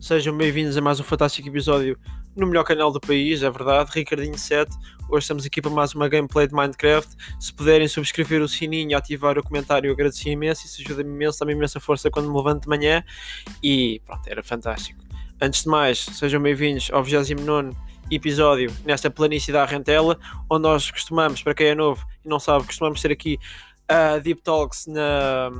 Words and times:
Sejam 0.00 0.34
bem-vindos 0.34 0.78
a 0.78 0.80
mais 0.80 0.98
um 0.98 1.04
fantástico 1.04 1.46
episódio 1.46 1.98
no 2.34 2.46
melhor 2.46 2.64
canal 2.64 2.90
do 2.90 2.98
país, 2.98 3.42
é 3.42 3.50
verdade, 3.50 3.90
Ricardinho 3.92 4.36
7. 4.36 4.74
Hoje 5.10 5.24
estamos 5.24 5.44
aqui 5.44 5.60
para 5.60 5.70
mais 5.70 5.94
uma 5.94 6.08
gameplay 6.08 6.48
de 6.48 6.54
Minecraft. 6.54 7.14
Se 7.38 7.52
puderem 7.52 7.86
subscrever 7.86 8.40
o 8.40 8.48
sininho 8.48 8.96
ativar 8.96 9.38
o 9.38 9.42
comentário, 9.42 9.88
eu 9.88 9.92
agradecia 9.92 10.32
imenso. 10.32 10.64
Isso 10.64 10.80
ajuda-me 10.80 11.10
imenso, 11.10 11.38
dá-me 11.38 11.52
imensa 11.52 11.78
força 11.78 12.10
quando 12.10 12.30
me 12.30 12.36
levanto 12.36 12.62
de 12.62 12.68
manhã. 12.68 13.04
E 13.62 14.00
pronto, 14.06 14.26
era 14.26 14.42
fantástico. 14.42 14.98
Antes 15.38 15.64
de 15.64 15.68
mais, 15.68 15.98
sejam 15.98 16.40
bem-vindos 16.40 16.88
ao 16.90 17.04
29 17.04 17.76
episódio 18.10 18.72
nesta 18.84 19.10
planície 19.10 19.52
da 19.52 19.64
Rentela, 19.66 20.18
onde 20.50 20.62
nós 20.62 20.90
costumamos, 20.90 21.42
para 21.42 21.54
quem 21.54 21.68
é 21.68 21.74
novo 21.74 22.04
e 22.24 22.28
não 22.28 22.40
sabe, 22.40 22.64
costumamos 22.64 23.00
ter 23.00 23.12
aqui 23.12 23.38
uh, 23.90 24.20
Deep 24.20 24.42
Talks 24.42 24.86
na, 24.86 25.50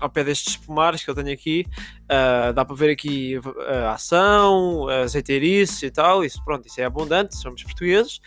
ao 0.00 0.10
pé 0.10 0.24
destes 0.24 0.56
pomares 0.56 1.04
que 1.04 1.10
eu 1.10 1.14
tenho 1.14 1.32
aqui. 1.32 1.64
Uh, 2.04 2.52
dá 2.52 2.64
para 2.64 2.76
ver 2.76 2.90
aqui 2.90 3.40
a 3.84 3.92
ação, 3.92 4.88
azeiteirices 4.88 5.82
e 5.82 5.90
tal. 5.90 6.24
Isso, 6.24 6.44
pronto, 6.44 6.66
isso 6.66 6.80
é 6.80 6.84
abundante, 6.84 7.36
somos 7.36 7.62
portugueses. 7.62 8.20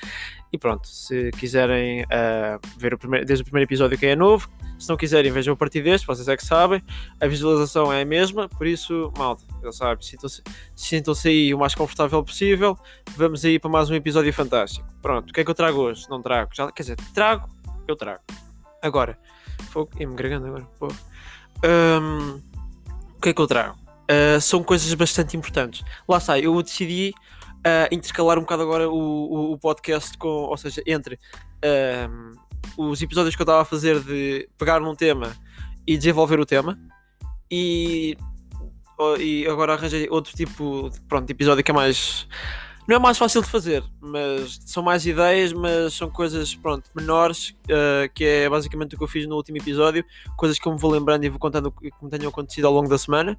E 0.51 0.57
pronto, 0.57 0.87
se 0.87 1.29
quiserem 1.31 2.03
uh, 2.03 2.59
ver 2.77 2.93
o 2.95 2.97
primeiro, 2.97 3.25
desde 3.25 3.43
o 3.43 3.45
primeiro 3.45 3.67
episódio 3.67 3.97
que 3.97 4.07
é 4.07 4.15
novo, 4.15 4.49
se 4.79 4.89
não 4.89 4.97
quiserem, 4.97 5.31
vejam 5.31 5.53
a 5.53 5.57
partir 5.57 5.83
deste, 5.83 6.07
vocês 6.07 6.27
é 6.27 6.35
que 6.35 6.43
sabem. 6.43 6.81
A 7.19 7.27
visualização 7.27 7.93
é 7.93 8.01
a 8.01 8.05
mesma, 8.05 8.49
por 8.49 8.65
isso, 8.65 9.13
malta, 9.15 9.43
já 9.61 9.71
sabem, 9.71 10.03
sintam-se 10.03 10.41
sintam 10.75 11.13
aí 11.25 11.53
o 11.53 11.59
mais 11.59 11.75
confortável 11.75 12.23
possível. 12.23 12.75
Vamos 13.15 13.45
aí 13.45 13.59
para 13.59 13.69
mais 13.69 13.91
um 13.91 13.93
episódio 13.93 14.33
fantástico. 14.33 14.87
Pronto, 15.01 15.29
o 15.29 15.33
que 15.33 15.41
é 15.41 15.43
que 15.43 15.51
eu 15.51 15.55
trago 15.55 15.81
hoje? 15.81 16.07
Não 16.09 16.21
trago, 16.21 16.49
já, 16.55 16.71
quer 16.71 16.81
dizer, 16.81 16.95
trago, 17.13 17.47
eu 17.87 17.95
trago. 17.95 18.21
Agora, 18.81 19.19
fogo, 19.63 19.91
e 19.99 20.05
me 20.05 20.15
gregando 20.15 20.47
agora. 20.47 20.67
Um, 21.63 22.41
o 23.17 23.21
que 23.21 23.29
é 23.29 23.33
que 23.33 23.41
eu 23.41 23.47
trago? 23.47 23.77
Uh, 24.09 24.39
são 24.41 24.63
coisas 24.63 24.93
bastante 24.93 25.37
importantes. 25.37 25.83
Lá 26.07 26.17
está, 26.17 26.39
eu 26.39 26.61
decidi 26.61 27.13
uh, 27.59 27.93
intercalar 27.93 28.37
um 28.37 28.41
bocado 28.41 28.63
agora 28.63 28.89
o, 28.89 28.93
o, 28.93 29.51
o, 29.53 29.57
podcast 29.57 30.17
com, 30.17 30.27
ou 30.27 30.57
seja, 30.57 30.81
entre 30.85 31.19
os 32.77 33.01
episódios 33.01 33.35
que 33.35 33.41
eu 33.41 33.43
estava 33.43 33.61
a 33.61 33.65
fazer 33.65 33.99
de 33.99 34.47
pegar 34.57 34.79
num 34.79 34.95
tema 34.95 35.35
e 35.85 35.97
desenvolver 35.97 36.39
o 36.39 36.45
tema 36.45 36.79
e, 37.51 38.17
e 39.19 39.45
agora 39.47 39.73
arranjei 39.73 40.07
outro 40.09 40.35
tipo 40.35 40.89
de, 40.89 41.01
pronto, 41.01 41.29
episódio 41.29 41.63
que 41.63 41.71
é 41.71 41.73
mais 41.73 42.27
não 42.89 42.95
é 42.95 42.99
mais 42.99 43.19
fácil 43.19 43.43
de 43.43 43.47
fazer, 43.47 43.83
mas 44.01 44.59
são 44.65 44.81
mais 44.81 45.05
ideias, 45.05 45.53
mas 45.53 45.93
são 45.93 46.09
coisas, 46.09 46.55
pronto, 46.55 46.89
menores, 46.95 47.51
uh, 47.65 48.11
que 48.15 48.25
é 48.25 48.49
basicamente 48.49 48.95
o 48.95 48.97
que 48.97 49.03
eu 49.03 49.07
fiz 49.07 49.27
no 49.27 49.35
último 49.35 49.57
episódio, 49.57 50.03
coisas 50.35 50.57
que 50.57 50.67
eu 50.67 50.73
me 50.73 50.79
vou 50.79 50.89
lembrando 50.89 51.23
e 51.23 51.29
vou 51.29 51.37
contando 51.37 51.71
que 51.71 51.91
me 52.01 52.09
tenham 52.09 52.29
acontecido 52.29 52.65
ao 52.65 52.73
longo 52.73 52.89
da 52.89 52.97
semana. 52.97 53.37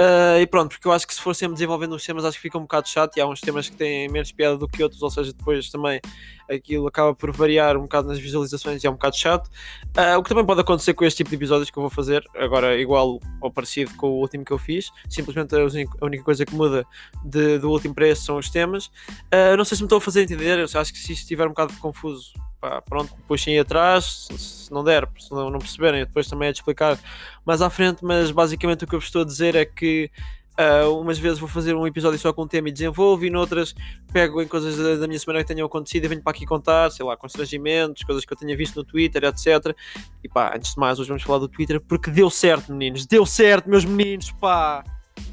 Uh, 0.00 0.40
e 0.40 0.46
pronto, 0.46 0.70
porque 0.70 0.88
eu 0.88 0.92
acho 0.92 1.06
que 1.06 1.12
se 1.12 1.20
for 1.20 1.34
sempre 1.34 1.52
desenvolvendo 1.52 1.94
os 1.94 2.02
temas, 2.02 2.24
acho 2.24 2.38
que 2.38 2.42
fica 2.42 2.56
um 2.56 2.62
bocado 2.62 2.88
chato 2.88 3.18
e 3.18 3.20
há 3.20 3.26
uns 3.26 3.38
temas 3.38 3.68
que 3.68 3.76
têm 3.76 4.08
menos 4.08 4.32
piada 4.32 4.56
do 4.56 4.66
que 4.66 4.82
outros, 4.82 5.02
ou 5.02 5.10
seja, 5.10 5.30
depois 5.30 5.68
também 5.68 6.00
aquilo 6.48 6.86
acaba 6.86 7.14
por 7.14 7.30
variar 7.32 7.76
um 7.76 7.82
bocado 7.82 8.08
nas 8.08 8.18
visualizações 8.18 8.82
e 8.82 8.86
é 8.86 8.90
um 8.90 8.94
bocado 8.94 9.14
chato. 9.18 9.48
Uh, 9.88 10.18
o 10.18 10.22
que 10.22 10.30
também 10.30 10.46
pode 10.46 10.62
acontecer 10.62 10.94
com 10.94 11.04
este 11.04 11.18
tipo 11.18 11.28
de 11.28 11.36
episódios 11.36 11.70
que 11.70 11.78
eu 11.78 11.82
vou 11.82 11.90
fazer, 11.90 12.24
agora 12.34 12.80
igual 12.80 13.20
ou 13.42 13.50
parecido 13.50 13.94
com 13.96 14.06
o 14.06 14.20
último 14.20 14.42
que 14.42 14.52
eu 14.52 14.58
fiz, 14.58 14.90
simplesmente 15.06 15.54
a 15.54 16.04
única 16.06 16.24
coisa 16.24 16.46
que 16.46 16.54
muda 16.54 16.86
de, 17.22 17.58
do 17.58 17.70
último 17.70 17.94
para 17.94 18.08
este 18.08 18.24
são 18.24 18.38
os 18.38 18.48
temas. 18.48 18.86
Uh, 18.86 19.54
não 19.58 19.66
sei 19.66 19.76
se 19.76 19.82
me 19.82 19.86
estou 19.86 19.98
a 19.98 20.00
fazer 20.00 20.22
entender, 20.22 20.58
acho 20.62 20.92
que 20.94 20.98
se 20.98 21.12
isto 21.12 21.24
estiver 21.24 21.44
um 21.44 21.50
bocado 21.50 21.74
confuso, 21.74 22.32
pá, 22.60 22.82
pronto, 22.82 23.12
puxem 23.26 23.58
atrás, 23.58 24.28
se 24.36 24.70
não 24.70 24.84
der, 24.84 25.08
se 25.18 25.30
não, 25.32 25.50
perceberem, 25.58 26.04
depois 26.04 26.28
também 26.28 26.48
é 26.48 26.52
de 26.52 26.58
explicar 26.58 26.98
mais 27.44 27.62
à 27.62 27.70
frente, 27.70 28.04
mas 28.04 28.30
basicamente 28.30 28.84
o 28.84 28.86
que 28.86 28.94
eu 28.94 29.00
vos 29.00 29.06
estou 29.06 29.22
a 29.22 29.24
dizer 29.24 29.54
é 29.54 29.64
que 29.64 30.10
uh, 30.58 31.00
umas 31.00 31.18
vezes 31.18 31.38
vou 31.38 31.48
fazer 31.48 31.74
um 31.74 31.86
episódio 31.86 32.18
só 32.18 32.32
com 32.32 32.42
um 32.42 32.46
tema 32.46 32.68
e 32.68 32.72
desenvolvo, 32.72 33.24
e 33.24 33.30
noutras 33.30 33.74
pego 34.12 34.42
em 34.42 34.46
coisas 34.46 34.76
da, 34.76 34.96
da, 34.96 35.06
minha 35.06 35.18
semana 35.18 35.40
que 35.40 35.52
tenham 35.52 35.66
acontecido 35.66 36.04
e 36.04 36.08
venho 36.08 36.22
para 36.22 36.32
aqui 36.32 36.44
contar, 36.44 36.90
sei 36.90 37.04
lá, 37.04 37.16
constrangimentos, 37.16 38.02
coisas 38.04 38.24
que 38.24 38.32
eu 38.32 38.36
tenha 38.36 38.56
visto 38.56 38.76
no 38.76 38.84
Twitter, 38.84 39.24
etc. 39.24 39.74
E 40.22 40.28
pá, 40.28 40.52
antes 40.54 40.74
de 40.74 40.80
mais, 40.80 40.98
hoje 40.98 41.08
vamos 41.08 41.22
falar 41.22 41.38
do 41.38 41.48
Twitter 41.48 41.80
porque 41.80 42.10
deu 42.10 42.28
certo, 42.28 42.72
meninos, 42.72 43.06
deu 43.06 43.24
certo, 43.24 43.70
meus 43.70 43.84
meninos, 43.84 44.30
pá, 44.32 44.84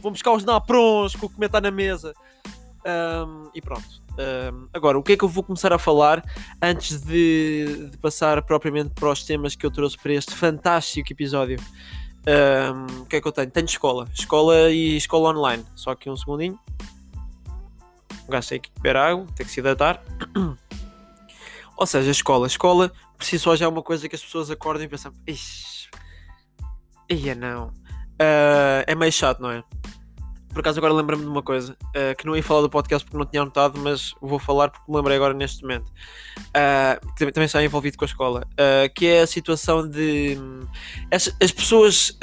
vão 0.01 0.11
buscar 0.11 0.31
os 0.31 0.45
naprons 0.45 1.15
com 1.15 1.25
o 1.25 1.29
que 1.29 1.43
está 1.43 1.59
na 1.59 1.71
mesa. 1.71 2.13
Um, 2.85 3.49
e 3.53 3.61
pronto. 3.61 4.06
Agora, 4.73 4.97
o 4.97 5.03
que 5.03 5.13
é 5.13 5.17
que 5.17 5.23
eu 5.23 5.29
vou 5.29 5.43
começar 5.43 5.71
a 5.71 5.77
falar 5.77 6.23
antes 6.61 7.01
de, 7.01 7.89
de, 7.91 7.97
passar 7.97 8.41
propriamente 8.41 8.89
para 8.89 9.09
os 9.09 9.23
temas 9.23 9.55
que 9.55 9.65
eu 9.65 9.71
trouxe 9.71 9.97
para 9.97 10.13
este 10.13 10.33
fantástico 10.33 11.11
episódio? 11.11 11.59
Um, 12.27 13.01
o 13.01 13.05
que 13.05 13.15
é 13.15 13.21
que 13.21 13.27
eu 13.27 13.31
tenho? 13.31 13.49
Tenho 13.49 13.65
escola. 13.65 14.07
Escola 14.13 14.69
e 14.69 14.97
escola 14.97 15.29
online. 15.29 15.65
Só 15.75 15.91
aqui 15.91 16.09
um 16.09 16.17
segundinho. 16.17 16.59
Gastei 18.27 18.57
aqui 18.57 18.69
beber 18.75 18.97
água, 18.97 19.25
tem 19.35 19.45
que 19.45 19.51
se 19.51 19.59
hidratar. 19.59 20.03
Ou 21.77 21.85
seja, 21.85 22.11
escola. 22.11 22.47
Escola, 22.47 22.91
por 23.17 23.23
si 23.23 23.39
só 23.39 23.55
já 23.55 23.65
é 23.65 23.67
uma 23.69 23.83
coisa 23.83 24.09
que 24.09 24.15
as 24.15 24.21
pessoas 24.21 24.51
acordam 24.51 24.83
e 24.83 24.87
pensam: 24.89 25.13
Ixi, 25.25 25.89
ia 27.09 27.35
não. 27.35 27.67
Uh, 28.19 28.83
é 28.87 28.95
meio 28.95 29.11
chato, 29.11 29.39
não 29.39 29.51
é? 29.51 29.63
Por 30.57 30.61
acaso 30.61 30.79
agora 30.79 30.91
lembro-me 30.91 31.21
de 31.21 31.29
uma 31.29 31.43
coisa 31.43 31.73
uh, 31.73 32.15
que 32.17 32.25
não 32.25 32.35
ia 32.35 32.41
falar 32.41 32.61
do 32.61 32.69
podcast 32.69 33.05
porque 33.05 33.15
não 33.15 33.27
tinha 33.27 33.45
notado, 33.45 33.79
mas 33.79 34.15
vou 34.19 34.39
falar 34.39 34.71
porque 34.71 34.91
me 34.91 34.97
lembrei 34.97 35.15
agora 35.15 35.31
neste 35.31 35.61
momento. 35.61 35.87
Uh, 36.47 37.13
que 37.15 37.31
também 37.31 37.45
está 37.45 37.63
envolvido 37.63 37.95
com 37.95 38.05
a 38.05 38.07
escola, 38.07 38.43
uh, 38.53 38.91
que 38.95 39.05
é 39.05 39.21
a 39.21 39.27
situação 39.27 39.87
de 39.87 40.35
as, 41.13 41.31
as 41.39 41.51
pessoas, 41.51 42.17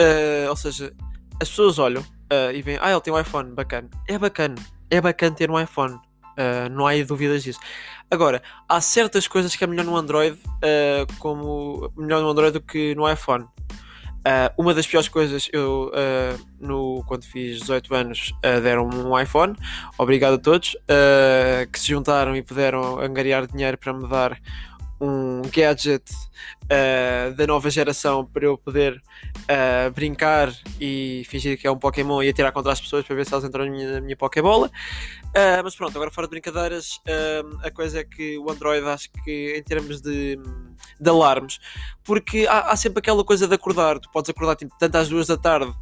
ou 0.48 0.56
seja, 0.56 0.92
as 1.40 1.48
pessoas 1.48 1.78
olham 1.78 2.04
e 2.52 2.60
veem, 2.60 2.76
ah, 2.82 2.90
ele 2.90 3.00
tem 3.00 3.12
um 3.12 3.20
iPhone, 3.20 3.52
bacana. 3.52 3.88
É 4.08 4.18
bacana, 4.18 4.56
é 4.90 5.00
bacana 5.00 5.36
ter 5.36 5.48
um 5.48 5.60
iPhone. 5.60 5.96
não 6.72 6.88
há 6.88 6.94
dúvidas 7.06 7.44
disso. 7.44 7.60
Agora, 8.10 8.42
há 8.68 8.80
certas 8.80 9.28
coisas 9.28 9.54
que 9.54 9.62
é 9.62 9.66
melhor 9.68 9.84
no 9.84 9.96
Android, 9.96 10.36
como 11.20 11.92
melhor 11.96 12.20
no 12.20 12.30
Android 12.30 12.54
do 12.54 12.60
que 12.60 12.96
no 12.96 13.08
iPhone. 13.08 13.46
Uh, 14.26 14.48
uma 14.56 14.72
das 14.72 14.86
piores 14.86 15.06
coisas, 15.06 15.50
eu 15.52 15.92
uh, 15.92 16.46
no, 16.58 17.04
quando 17.06 17.24
fiz 17.24 17.60
18 17.60 17.94
anos 17.94 18.32
uh, 18.38 18.58
deram-me 18.58 18.96
um 18.96 19.18
iPhone, 19.20 19.54
obrigado 19.98 20.34
a 20.34 20.38
todos 20.38 20.74
que 21.70 21.78
se 21.78 21.88
juntaram 21.88 22.34
e 22.34 22.42
puderam 22.42 22.98
angariar 22.98 23.46
dinheiro 23.46 23.76
para 23.76 23.92
me 23.92 24.08
dar 24.08 24.40
um 25.04 25.42
gadget 25.50 26.04
uh, 26.64 27.34
da 27.34 27.46
nova 27.46 27.68
geração 27.70 28.24
para 28.24 28.44
eu 28.44 28.56
poder 28.56 28.94
uh, 28.94 29.90
brincar 29.92 30.52
e 30.80 31.24
fingir 31.28 31.58
que 31.58 31.66
é 31.66 31.70
um 31.70 31.78
Pokémon 31.78 32.22
e 32.22 32.28
atirar 32.28 32.52
contra 32.52 32.72
as 32.72 32.80
pessoas 32.80 33.04
para 33.04 33.14
ver 33.14 33.26
se 33.26 33.32
elas 33.32 33.44
entram 33.44 33.64
na 33.64 33.70
minha, 33.70 33.92
na 33.92 34.00
minha 34.00 34.16
Pokébola. 34.16 34.68
Uh, 35.28 35.62
mas 35.62 35.76
pronto, 35.76 35.96
agora 35.96 36.10
fora 36.10 36.26
de 36.26 36.30
brincadeiras, 36.30 37.00
a 37.62 37.70
coisa 37.70 38.00
é 38.00 38.04
que 38.04 38.38
o 38.38 38.50
Android, 38.50 38.86
acho 38.86 39.10
que 39.24 39.54
em 39.56 39.62
termos 39.62 40.00
de, 40.00 40.38
de 41.00 41.10
alarmes, 41.10 41.58
porque 42.02 42.46
há, 42.48 42.70
há, 42.70 42.76
sempre 42.76 43.00
aquela 43.00 43.24
coisa 43.24 43.46
de 43.46 43.54
acordar, 43.54 43.98
tu 43.98 44.10
podes 44.10 44.30
acordar 44.30 44.56
tipo, 44.56 44.74
tanto 44.78 44.96
às 44.96 45.08
duas 45.08 45.26
da 45.26 45.36
tarde 45.36 45.72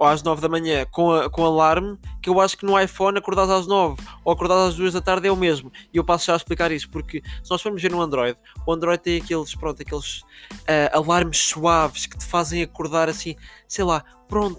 ou 0.00 0.06
às 0.06 0.22
9 0.22 0.40
da 0.40 0.48
manhã 0.48 0.86
com, 0.90 1.12
a, 1.12 1.28
com 1.28 1.44
alarme, 1.44 1.98
que 2.22 2.30
eu 2.30 2.40
acho 2.40 2.56
que 2.56 2.64
no 2.64 2.80
iPhone 2.80 3.18
acordar 3.18 3.48
às 3.50 3.66
9 3.66 4.02
ou 4.24 4.32
acordar 4.32 4.66
às 4.66 4.74
2 4.74 4.94
da 4.94 5.00
tarde 5.02 5.28
é 5.28 5.30
o 5.30 5.36
mesmo. 5.36 5.70
E 5.92 5.98
eu 5.98 6.04
passo 6.04 6.24
já 6.24 6.32
a 6.32 6.36
explicar 6.36 6.72
isso, 6.72 6.88
porque 6.88 7.22
se 7.42 7.50
nós 7.50 7.60
formos 7.60 7.82
ver 7.82 7.90
no 7.90 8.00
Android, 8.00 8.34
o 8.66 8.72
Android 8.72 9.02
tem 9.02 9.20
aqueles, 9.20 9.54
pronto, 9.54 9.82
aqueles 9.82 10.20
uh, 10.20 10.88
alarmes 10.94 11.36
suaves 11.36 12.06
que 12.06 12.16
te 12.16 12.24
fazem 12.24 12.62
acordar 12.62 13.10
assim, 13.10 13.36
sei 13.68 13.84
lá, 13.84 14.02
pronto, 14.26 14.58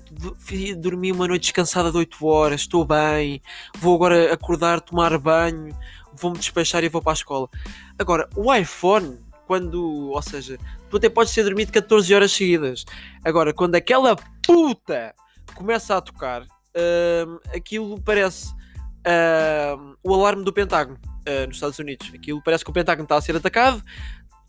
dormi 0.78 1.12
uma 1.12 1.28
noite 1.28 1.42
descansada 1.42 1.90
de 1.90 1.98
8 1.98 2.24
horas, 2.24 2.62
estou 2.62 2.86
bem, 2.86 3.42
vou 3.80 3.96
agora 3.96 4.32
acordar, 4.32 4.80
tomar 4.80 5.18
banho, 5.18 5.76
vou-me 6.14 6.38
despachar 6.38 6.84
e 6.84 6.90
vou 6.90 7.02
para 7.02 7.14
a 7.14 7.16
escola. 7.16 7.50
Agora, 7.98 8.30
o 8.36 8.54
iPhone, 8.54 9.18
quando, 9.48 10.12
ou 10.12 10.22
seja, 10.22 10.60
tu 10.88 10.98
até 10.98 11.10
podes 11.10 11.34
ter 11.34 11.44
dormido 11.44 11.72
14 11.72 12.14
horas 12.14 12.32
seguidas. 12.32 12.86
Agora, 13.26 13.52
quando 13.52 13.74
aquela 13.74 14.16
puta 14.46 15.16
começa 15.54 15.96
a 15.96 16.02
tocar, 16.02 16.44
uh, 16.44 17.42
aquilo 17.56 18.00
parece 18.02 18.52
uh, 18.52 19.98
o 20.04 20.14
alarme 20.14 20.44
do 20.44 20.54
Pentágono 20.54 21.00
uh, 21.28 21.48
nos 21.48 21.58
Estados 21.58 21.80
Unidos. 21.80 22.12
Aquilo 22.14 22.42
parece 22.44 22.64
que 22.64 22.70
o 22.70 22.74
Pentágono 22.74 23.04
está 23.04 23.16
a 23.16 23.22
ser 23.22 23.36
atacado, 23.36 23.82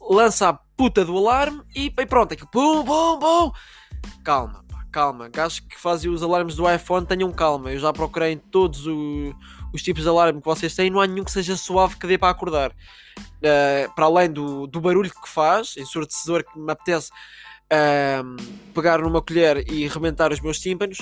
lança 0.01 0.49
a 0.49 0.53
puta 0.53 1.05
do 1.05 1.17
alarme 1.17 1.63
e, 1.75 1.87
e 1.87 2.07
pronto, 2.07 2.33
aquilo. 2.33 2.51
Calma, 4.25 4.65
pá, 4.69 4.85
calma. 4.91 5.29
Gajos 5.29 5.61
que 5.61 5.79
fazem 5.79 6.11
os 6.11 6.23
alarmes 6.23 6.57
do 6.57 6.71
iPhone 6.71 7.07
tenham 7.07 7.33
calma. 7.33 7.73
Eu 7.73 7.79
já 7.79 7.93
procurei 7.93 8.33
em 8.33 8.39
todos 8.39 8.87
os, 8.87 9.35
os 9.73 9.83
tipos 9.83 10.03
de 10.03 10.09
alarme 10.09 10.41
que 10.41 10.47
vocês 10.47 10.75
têm, 10.75 10.91
não 10.91 11.01
há 11.01 11.07
nenhum 11.07 11.25
que 11.25 11.31
seja 11.31 11.57
suave 11.57 11.97
que 11.97 12.07
dê 12.07 12.19
para 12.19 12.31
acordar. 12.31 12.71
Uh, 12.71 13.93
para 13.95 14.07
além 14.07 14.31
do, 14.31 14.67
do 14.67 14.81
barulho 14.81 15.11
que 15.11 15.29
faz, 15.29 15.77
ensurdecedor 15.77 16.45
que 16.45 16.59
me 16.59 16.73
apetece 16.73 17.11
um, 17.73 18.37
pegar 18.75 18.99
numa 18.99 19.23
colher 19.23 19.65
e 19.71 19.87
rebentar 19.89 20.33
os 20.33 20.41
meus 20.41 20.59
tímpanos. 20.59 20.99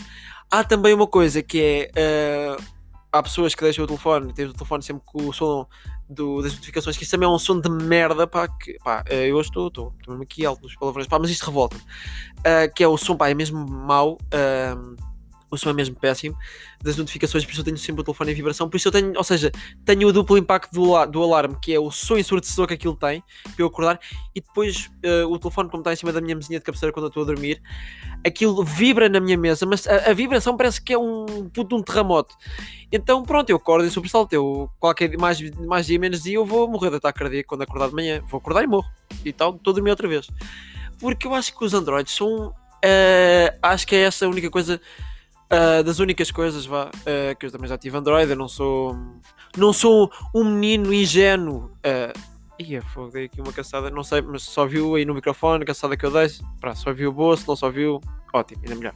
Há 0.51 0.65
também 0.65 0.95
uma 0.95 1.07
coisa 1.07 1.43
que 1.43 1.91
é. 1.97 2.57
Uh, 2.57 2.81
há 3.13 3.23
pessoas 3.23 3.55
que 3.55 3.63
deixam 3.63 3.85
o 3.85 3.89
telefone, 3.89 4.33
têm 4.33 4.47
o 4.47 4.53
telefone 4.53 4.83
sempre 4.83 5.03
com 5.05 5.29
o 5.29 5.33
som 5.33 5.67
do, 6.09 6.43
das 6.43 6.53
notificações, 6.53 6.97
que 6.97 7.03
isso 7.03 7.11
também 7.11 7.29
é 7.29 7.33
um 7.33 7.39
som 7.39 7.61
de 7.61 7.69
merda, 7.69 8.27
pá, 8.27 8.49
que, 8.49 8.79
pá, 8.85 9.05
ah, 9.09 9.15
eu 9.15 9.41
estou, 9.41 9.69
estou, 9.69 9.95
estou 9.99 10.15
mesmo 10.15 10.23
aqui 10.23 10.45
alto 10.45 10.63
nos 10.63 10.77
palavrões, 10.77 11.07
pá, 11.07 11.19
mas 11.19 11.31
isto 11.31 11.47
revolta-me, 11.47 11.83
uh, 11.83 12.73
que 12.75 12.85
é 12.85 12.89
o 12.89 12.97
som, 12.97 13.17
pá, 13.17 13.29
é 13.29 13.35
mesmo 13.35 13.67
mau, 13.67 14.15
uh, 14.15 15.10
o 15.51 15.57
som 15.57 15.71
é 15.71 15.73
mesmo 15.73 15.97
péssimo 15.97 16.37
das 16.83 16.97
notificações, 16.97 17.45
por 17.45 17.53
isso 17.53 17.61
eu 17.61 17.65
tenho 17.65 17.77
sempre 17.79 18.03
o 18.03 18.05
telefone 18.05 18.33
em 18.33 18.35
vibração, 18.35 18.69
por 18.69 18.77
isso 18.77 18.89
eu 18.89 18.93
tenho, 18.93 19.13
ou 19.17 19.25
seja, 19.25 19.51
tenho 19.85 20.09
o 20.09 20.13
duplo 20.13 20.39
impacto 20.39 20.73
do, 20.73 21.07
do 21.07 21.23
alarme, 21.23 21.57
que 21.61 21.75
é 21.75 21.81
o 21.81 21.91
som 21.91 22.17
ensurdecedor 22.17 22.67
que 22.69 22.75
aquilo 22.75 22.95
tem, 22.95 23.23
para 23.43 23.55
eu 23.59 23.67
acordar, 23.67 24.01
e 24.35 24.41
depois 24.41 24.91
uh, 25.05 25.27
o 25.29 25.39
telefone, 25.39 25.69
como 25.69 25.81
está 25.81 25.93
em 25.93 25.97
cima 25.97 26.13
da 26.13 26.21
minha 26.21 26.37
mesinha 26.37 26.59
de 26.59 26.65
cabeceira 26.65 26.93
quando 26.93 27.05
eu 27.05 27.09
estou 27.09 27.23
a 27.23 27.27
dormir, 27.27 27.61
aquilo 28.25 28.65
vibra 28.65 29.09
na 29.09 29.21
minha 29.21 29.37
mesa, 29.37 29.67
mas 29.67 29.87
a, 29.87 30.11
a 30.11 30.15
vibração 30.15 30.57
parece 30.57 30.81
que 30.81 30.93
é 30.93 30.99
um 30.99 31.49
puto 31.53 31.77
um 31.77 31.83
terremoto. 31.83 32.35
Então 32.93 33.23
pronto, 33.23 33.51
eu 33.51 33.57
acordo 33.57 33.87
em 33.87 33.91
sobressalto, 33.91 34.35
eu 34.35 34.71
qualquer 34.79 35.17
mais, 35.19 35.41
mais 35.61 35.87
dia, 35.87 35.99
menos 35.99 36.23
dia, 36.23 36.37
eu 36.37 36.47
vou 36.47 36.69
morrer 36.69 36.91
de 36.91 36.97
ataque 36.97 37.19
cardíaco 37.19 37.49
quando 37.49 37.63
acordar 37.63 37.89
de 37.89 37.95
manhã, 37.95 38.23
vou 38.29 38.39
acordar 38.39 38.63
e 38.63 38.67
morro, 38.67 38.89
e 39.25 39.33
tal, 39.33 39.55
estou 39.57 39.73
a 39.73 39.75
dormir 39.75 39.91
outra 39.91 40.09
vez. 40.09 40.29
Porque 40.99 41.27
eu 41.27 41.35
acho 41.35 41.57
que 41.57 41.65
os 41.65 41.73
Androids 41.73 42.15
são, 42.15 42.49
uh, 42.49 43.59
acho 43.63 43.87
que 43.87 43.97
é 43.97 44.03
essa 44.03 44.27
a 44.27 44.29
única 44.29 44.51
coisa 44.51 44.81
Uh, 45.53 45.83
das 45.83 45.99
únicas 45.99 46.31
coisas 46.31 46.65
vá, 46.65 46.87
uh, 46.89 47.37
que 47.37 47.47
eu 47.47 47.51
também 47.51 47.69
já 47.69 47.77
tive 47.77 47.97
Android, 47.97 48.31
eu 48.31 48.37
não 48.37 48.47
sou 48.47 48.97
não 49.57 49.73
sou 49.73 50.11
um 50.33 50.45
menino 50.45 50.95
ingênuo. 50.95 51.73
Uh, 51.85 52.19
ia, 52.57 52.83
fogo, 52.83 53.11
dei 53.11 53.25
aqui 53.25 53.41
uma 53.41 53.53
caçada, 53.53 53.91
não 53.91 54.05
sei, 54.05 54.21
mas 54.23 54.43
só 54.43 54.67
viu 54.67 54.95
aí 54.95 55.05
no 55.05 55.15
microfone, 55.15 55.63
a 55.63 55.67
caçada 55.67 55.97
que 55.97 56.07
eu 56.07 56.11
dei, 56.11 56.29
pá, 56.61 56.75
só 56.75 56.93
viu 56.93 57.11
o 57.11 57.13
bolso, 57.13 57.45
não 57.49 57.57
só 57.57 57.71
viu, 57.71 58.01
ótimo, 58.33 58.63
ainda 58.63 58.77
melhor. 58.77 58.95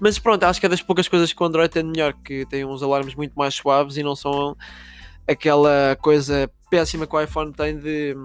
Mas 0.00 0.18
pronto, 0.18 0.42
acho 0.44 0.58
que 0.58 0.66
é 0.66 0.68
das 0.68 0.82
poucas 0.82 1.06
coisas 1.06 1.32
que 1.32 1.42
o 1.42 1.46
Android 1.46 1.72
tem 1.72 1.84
melhor, 1.84 2.12
que 2.24 2.44
tem 2.46 2.64
uns 2.64 2.82
alarmes 2.82 3.14
muito 3.14 3.34
mais 3.34 3.54
suaves 3.54 3.96
e 3.96 4.02
não 4.02 4.16
são 4.16 4.56
aquela 5.28 5.96
coisa 6.00 6.50
péssima 6.70 7.06
que 7.06 7.14
o 7.14 7.20
iPhone 7.20 7.52
tem 7.52 7.78
de 7.78 8.16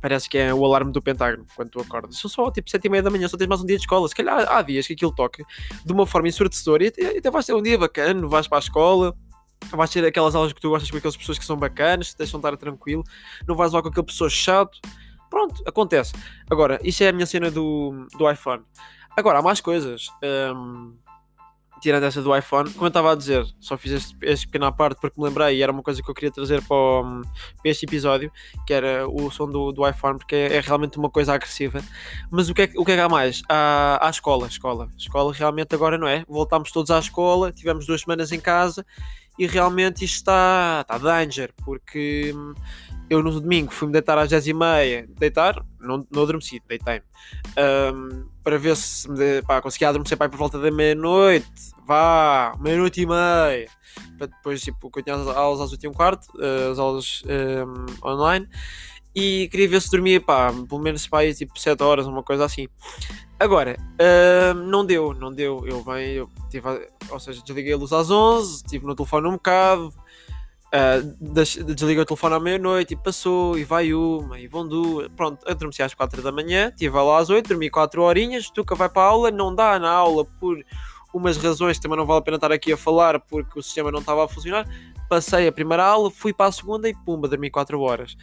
Parece 0.00 0.28
que 0.28 0.38
é 0.38 0.54
o 0.54 0.64
alarme 0.64 0.92
do 0.92 1.02
Pentágono 1.02 1.44
quando 1.56 1.70
tu 1.70 1.80
acordas. 1.80 2.18
São 2.18 2.30
só 2.30 2.50
tipo 2.50 2.70
7 2.70 2.84
e 2.84 2.90
meia 2.90 3.02
da 3.02 3.10
manhã, 3.10 3.26
só 3.28 3.36
tens 3.36 3.48
mais 3.48 3.60
um 3.60 3.66
dia 3.66 3.76
de 3.76 3.82
escola. 3.82 4.08
Se 4.08 4.14
calhar 4.14 4.46
há 4.50 4.62
dias 4.62 4.86
que 4.86 4.92
aquilo 4.92 5.12
toca 5.12 5.44
de 5.84 5.92
uma 5.92 6.06
forma 6.06 6.28
ensurdecedora 6.28 6.84
e 6.84 7.18
até, 7.18 7.30
vais 7.30 7.44
ter 7.44 7.54
um 7.54 7.62
dia 7.62 7.76
bacana, 7.76 8.26
vais 8.26 8.46
para 8.46 8.58
a 8.58 8.60
escola, 8.60 9.14
vais 9.70 9.90
ter 9.90 10.04
aquelas 10.04 10.34
aulas 10.34 10.52
que 10.52 10.60
tu 10.60 10.70
gostas 10.70 10.90
com 10.90 10.96
aquelas 10.96 11.16
pessoas 11.16 11.38
que 11.38 11.44
são 11.44 11.56
bacanas, 11.56 12.10
te 12.10 12.18
deixam 12.18 12.38
estar 12.38 12.56
tranquilo, 12.56 13.02
não 13.46 13.54
vais 13.54 13.72
lá 13.72 13.82
com 13.82 13.88
aquele 13.88 14.06
pessoa 14.06 14.30
chato. 14.30 14.78
Pronto, 15.28 15.62
acontece. 15.66 16.12
Agora, 16.48 16.78
isso 16.82 17.02
é 17.02 17.08
a 17.08 17.12
minha 17.12 17.26
cena 17.26 17.50
do, 17.50 18.06
do 18.16 18.30
iPhone. 18.30 18.62
Agora, 19.16 19.40
há 19.40 19.42
mais 19.42 19.60
coisas. 19.60 20.08
Um, 20.54 20.94
tirando 21.80 22.04
essa 22.04 22.22
do 22.22 22.36
iPhone, 22.36 22.70
como 22.72 22.86
eu 22.86 22.88
estava 22.88 23.12
a 23.12 23.14
dizer, 23.14 23.46
só 23.60 23.76
fiz 23.76 23.92
este, 23.92 24.16
este 24.22 24.46
pequeno 24.46 24.66
à 24.66 24.72
parte 24.72 25.00
porque 25.00 25.20
me 25.20 25.26
lembrei 25.26 25.56
e 25.56 25.62
era 25.62 25.72
uma 25.72 25.82
coisa 25.82 26.02
que 26.02 26.10
eu 26.10 26.14
queria 26.14 26.30
trazer 26.30 26.62
para, 26.62 26.76
o, 26.76 27.22
para 27.62 27.70
este 27.70 27.86
episódio, 27.86 28.30
que 28.66 28.72
era 28.72 29.08
o 29.08 29.30
som 29.30 29.48
do, 29.48 29.72
do 29.72 29.88
iPhone, 29.88 30.18
porque 30.18 30.34
é, 30.34 30.56
é, 30.56 30.60
realmente 30.60 30.98
uma 30.98 31.10
coisa 31.10 31.34
agressiva. 31.34 31.80
Mas 32.30 32.48
o 32.48 32.54
que 32.54 32.62
é, 32.62 32.70
o 32.76 32.84
que, 32.84 32.92
é 32.92 32.94
que 32.96 33.00
há 33.00 33.08
mais? 33.08 33.42
Há, 33.48 33.98
há 34.06 34.10
escola, 34.10 34.46
escola. 34.46 34.88
Escola 34.96 35.32
realmente 35.32 35.74
agora 35.74 35.98
não 35.98 36.08
é? 36.08 36.24
Voltámos 36.28 36.70
todos 36.70 36.90
à 36.90 36.98
escola, 36.98 37.52
tivemos 37.52 37.86
duas 37.86 38.00
semanas 38.00 38.32
em 38.32 38.40
casa 38.40 38.84
e 39.38 39.46
realmente 39.46 40.04
isto 40.04 40.16
está, 40.16 40.80
está 40.82 40.98
danger, 40.98 41.52
porque 41.64 42.32
hum, 42.34 42.54
eu 43.08 43.22
no 43.22 43.40
domingo 43.40 43.72
fui-me 43.72 43.92
deitar 43.92 44.18
às 44.18 44.30
10h30, 44.30 45.08
deitar, 45.18 45.64
não, 45.80 46.06
não 46.10 46.22
adormeci, 46.22 46.60
deitei-me, 46.68 47.04
um, 47.94 48.28
para 48.42 48.58
ver 48.58 48.76
se 48.76 49.10
me 49.10 49.42
pá, 49.42 49.60
conseguia 49.62 49.88
adormecer 49.88 50.18
para 50.18 50.28
por 50.28 50.38
volta 50.38 50.58
da 50.58 50.70
meia-noite, 50.70 51.72
vá, 51.86 52.54
meia-noite 52.60 53.00
e 53.00 53.06
meia, 53.06 53.70
para 54.16 54.26
depois, 54.26 54.60
tipo, 54.60 54.90
tinha 55.02 55.16
as 55.16 55.26
aulas 55.28 55.60
às 55.60 55.72
8 55.72 55.84
e 55.84 55.88
um 55.88 55.92
quarto, 55.92 56.28
eh, 56.40 56.70
as 56.70 56.78
aulas 56.78 57.22
um, 57.24 58.08
online, 58.08 58.48
e 59.18 59.48
queria 59.48 59.68
ver 59.68 59.82
se 59.82 59.90
dormia, 59.90 60.20
pá, 60.20 60.52
pelo 60.68 60.80
menos 60.80 61.06
para 61.08 61.20
aí, 61.20 61.34
tipo, 61.34 61.58
7 61.58 61.82
horas, 61.82 62.06
uma 62.06 62.22
coisa 62.22 62.44
assim. 62.44 62.68
Agora, 63.38 63.76
uh, 64.00 64.54
não 64.54 64.84
deu, 64.86 65.12
não 65.12 65.32
deu. 65.32 65.64
Eu 65.66 65.82
venho, 65.82 66.12
eu 66.12 66.30
tive, 66.48 66.68
ou 67.10 67.18
seja, 67.18 67.42
desliguei 67.44 67.72
a 67.72 67.76
luz 67.76 67.92
às 67.92 68.10
11, 68.10 68.56
estive 68.56 68.86
no 68.86 68.94
telefone 68.94 69.26
um 69.26 69.32
bocado, 69.32 69.88
uh, 69.88 71.64
desliguei 71.64 72.02
o 72.02 72.06
telefone 72.06 72.34
à 72.36 72.40
meia-noite 72.40 72.94
e 72.94 72.96
passou, 72.96 73.58
e 73.58 73.64
vai 73.64 73.92
uma, 73.92 74.38
e 74.38 74.46
vão 74.46 74.66
duas. 74.66 75.08
Pronto, 75.16 75.44
adormeci 75.48 75.82
às 75.82 75.94
4 75.94 76.22
da 76.22 76.30
manhã, 76.30 76.68
estive 76.68 76.96
lá 76.96 77.18
às 77.18 77.28
8, 77.28 77.48
dormi 77.48 77.68
4 77.68 78.00
horinhas, 78.02 78.50
Tuca 78.50 78.76
vai 78.76 78.88
para 78.88 79.02
a 79.02 79.06
aula, 79.06 79.30
não 79.32 79.52
dá 79.52 79.80
na 79.80 79.90
aula 79.90 80.24
por 80.24 80.64
umas 81.18 81.36
razões 81.36 81.78
também 81.78 81.98
não 81.98 82.06
vale 82.06 82.20
a 82.20 82.22
pena 82.22 82.36
estar 82.36 82.52
aqui 82.52 82.72
a 82.72 82.76
falar 82.76 83.20
porque 83.20 83.58
o 83.58 83.62
sistema 83.62 83.90
não 83.90 84.00
estava 84.00 84.24
a 84.24 84.28
funcionar 84.28 84.66
passei 85.08 85.48
a 85.48 85.52
primeira 85.52 85.84
aula, 85.84 86.10
fui 86.10 86.32
para 86.32 86.46
a 86.46 86.52
segunda 86.52 86.88
e 86.88 86.94
pumba, 86.94 87.26
dormi 87.26 87.50
4 87.50 87.80
horas. 87.80 88.16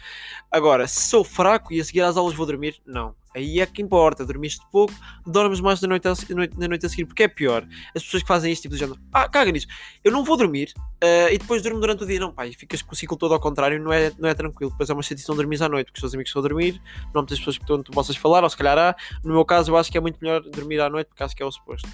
Agora, 0.50 0.86
se 0.86 1.08
sou 1.08 1.24
fraco 1.24 1.72
e 1.72 1.80
a 1.80 1.84
seguir 1.84 2.02
às 2.02 2.16
aulas 2.16 2.34
vou 2.34 2.46
dormir, 2.46 2.80
não. 2.86 3.14
Aí 3.36 3.60
é 3.60 3.66
que 3.66 3.82
importa, 3.82 4.24
dormiste 4.24 4.64
pouco, 4.72 4.94
dormes 5.26 5.60
mais 5.60 5.78
na 5.82 5.88
noite, 5.88 6.08
a, 6.08 6.14
na 6.56 6.68
noite 6.68 6.86
a 6.86 6.88
seguir, 6.88 7.04
porque 7.04 7.24
é 7.24 7.28
pior. 7.28 7.68
As 7.94 8.02
pessoas 8.02 8.22
que 8.22 8.26
fazem 8.26 8.50
isto, 8.50 8.62
tipo, 8.62 8.74
dizendo, 8.74 8.98
ah, 9.12 9.28
caga 9.28 9.52
nisso, 9.52 9.66
eu 10.02 10.10
não 10.10 10.24
vou 10.24 10.38
dormir 10.38 10.72
uh, 11.04 11.28
e 11.30 11.36
depois 11.36 11.60
durmo 11.62 11.78
durante 11.78 12.02
o 12.02 12.06
dia, 12.06 12.18
não, 12.18 12.34
e 12.42 12.54
ficas 12.54 12.80
com 12.80 12.94
o 12.94 12.96
ciclo 12.96 13.14
todo 13.14 13.34
ao 13.34 13.40
contrário, 13.40 13.78
não 13.78 13.92
é, 13.92 14.10
não 14.18 14.26
é 14.26 14.32
tranquilo. 14.32 14.70
Depois 14.70 14.88
é 14.88 14.94
uma 14.94 15.02
chatice 15.02 15.28
não 15.28 15.36
dormir 15.36 15.62
à 15.62 15.68
noite, 15.68 15.88
porque 15.88 15.98
os 15.98 16.00
teus 16.00 16.14
amigos 16.14 16.30
estão 16.30 16.40
a 16.40 16.48
dormir, 16.48 16.80
não 17.12 17.20
há 17.20 17.22
muitas 17.22 17.38
pessoas 17.38 17.58
que 17.58 17.66
tu, 17.66 17.82
tu 17.82 17.92
possas 17.92 18.16
falar, 18.16 18.42
ou 18.42 18.48
se 18.48 18.56
calhar 18.56 18.78
há. 18.78 18.96
No 19.22 19.34
meu 19.34 19.44
caso, 19.44 19.70
eu 19.70 19.76
acho 19.76 19.92
que 19.92 19.98
é 19.98 20.00
muito 20.00 20.18
melhor 20.22 20.40
dormir 20.40 20.80
à 20.80 20.88
noite, 20.88 21.08
porque 21.08 21.22
acho 21.22 21.36
que 21.36 21.42
é 21.42 21.46
o 21.46 21.52
suposto. 21.52 21.86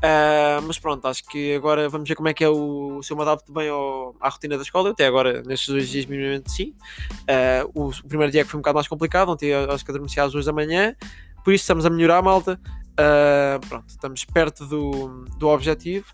Uh, 0.00 0.62
mas 0.66 0.78
pronto, 0.78 1.06
acho 1.06 1.22
que 1.24 1.54
agora 1.54 1.86
vamos 1.90 2.08
ver 2.08 2.14
como 2.14 2.28
é 2.28 2.32
que 2.32 2.42
é 2.42 2.48
o, 2.48 3.02
se 3.02 3.12
eu 3.12 3.16
me 3.18 3.22
adapto 3.22 3.52
bem 3.52 3.68
ao, 3.68 4.16
à 4.18 4.30
rotina 4.30 4.56
da 4.56 4.62
escola. 4.62 4.88
Eu 4.88 4.92
até 4.92 5.06
agora, 5.06 5.42
nestes 5.42 5.68
dois 5.68 5.88
dias, 5.90 6.06
minimamente 6.06 6.50
sim. 6.50 6.74
Uh, 7.22 7.70
o, 7.74 7.88
o, 7.88 8.08
primeiro 8.08 8.32
dia 8.32 8.40
é 8.40 8.44
que 8.44 8.50
foi 8.50 8.56
um 8.56 8.62
bocado 8.62 8.76
mais 8.76 8.88
complicado, 8.88 9.30
ontem 9.30 9.52
acho 9.52 9.84
que 9.84 9.90
adormeci 9.90 10.18
às 10.18 10.32
duas 10.32 10.46
da 10.46 10.52
manhã, 10.52 10.69
por 11.44 11.54
isso 11.54 11.62
estamos 11.62 11.86
a 11.86 11.90
melhorar, 11.90 12.22
malta. 12.22 12.60
Uh, 12.92 13.66
pronto, 13.68 13.88
estamos 13.88 14.24
perto 14.24 14.66
do, 14.66 15.24
do 15.38 15.48
objetivo. 15.48 16.06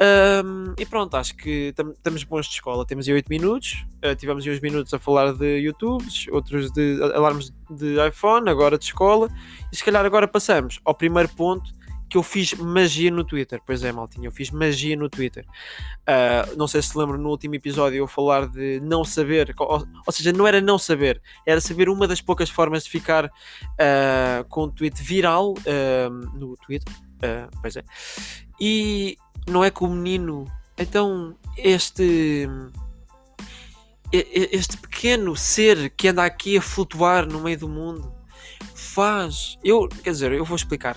Um, 0.00 0.74
e 0.76 0.84
pronto, 0.84 1.16
acho 1.16 1.36
que 1.36 1.72
estamos 1.96 2.24
bons 2.24 2.46
de 2.46 2.54
escola. 2.54 2.84
Temos 2.84 3.06
aí 3.06 3.14
8 3.14 3.28
minutos, 3.28 3.86
uh, 4.04 4.14
tivemos 4.16 4.44
aí 4.44 4.52
uns 4.52 4.60
minutos 4.60 4.92
a 4.92 4.98
falar 4.98 5.32
de 5.32 5.58
YouTube, 5.58 6.04
outros 6.32 6.72
de 6.72 7.00
alarmes 7.14 7.52
de 7.70 7.96
iPhone, 8.06 8.48
agora 8.48 8.76
de 8.76 8.84
escola. 8.86 9.28
E 9.72 9.76
se 9.76 9.84
calhar 9.84 10.04
agora 10.04 10.26
passamos 10.26 10.80
ao 10.84 10.94
primeiro 10.94 11.28
ponto 11.30 11.70
que 12.08 12.16
eu 12.16 12.22
fiz 12.22 12.54
magia 12.54 13.10
no 13.10 13.24
Twitter. 13.24 13.60
Pois 13.64 13.82
é, 13.82 13.92
maltinha, 13.92 14.28
eu 14.28 14.32
fiz 14.32 14.50
magia 14.50 14.96
no 14.96 15.08
Twitter. 15.08 15.44
Uh, 16.02 16.56
não 16.56 16.66
sei 16.68 16.82
se 16.82 16.96
lembro 16.96 17.18
no 17.18 17.28
último 17.28 17.54
episódio 17.54 17.98
eu 17.98 18.06
falar 18.06 18.46
de 18.48 18.80
não 18.80 19.04
saber, 19.04 19.54
ou, 19.58 19.86
ou, 20.06 20.12
seja, 20.12 20.32
não 20.32 20.46
era 20.46 20.60
não 20.60 20.78
saber, 20.78 21.20
era 21.46 21.60
saber 21.60 21.88
uma 21.88 22.06
das 22.06 22.20
poucas 22.20 22.50
formas 22.50 22.84
de 22.84 22.90
ficar 22.90 23.26
uh, 23.26 24.44
com 24.48 24.64
um 24.64 24.70
tweet 24.70 25.02
viral 25.02 25.52
uh, 25.52 26.10
no 26.38 26.56
Twitter. 26.58 26.92
pois 27.60 27.76
é. 27.76 27.84
E 28.60 29.16
não 29.46 29.64
é 29.64 29.70
que 29.70 29.82
o 29.82 29.88
menino, 29.88 30.44
então 30.78 31.36
este 31.56 32.48
este 34.12 34.76
pequeno 34.76 35.34
ser 35.34 35.90
que 35.90 36.06
anda 36.06 36.24
aqui 36.24 36.56
a 36.56 36.62
flutuar 36.62 37.26
no 37.26 37.40
meio 37.40 37.58
do 37.58 37.68
mundo 37.68 38.14
faz. 38.74 39.58
Eu, 39.64 39.88
quer 39.88 40.10
dizer, 40.10 40.30
eu 40.30 40.44
vou 40.44 40.54
explicar 40.54 40.96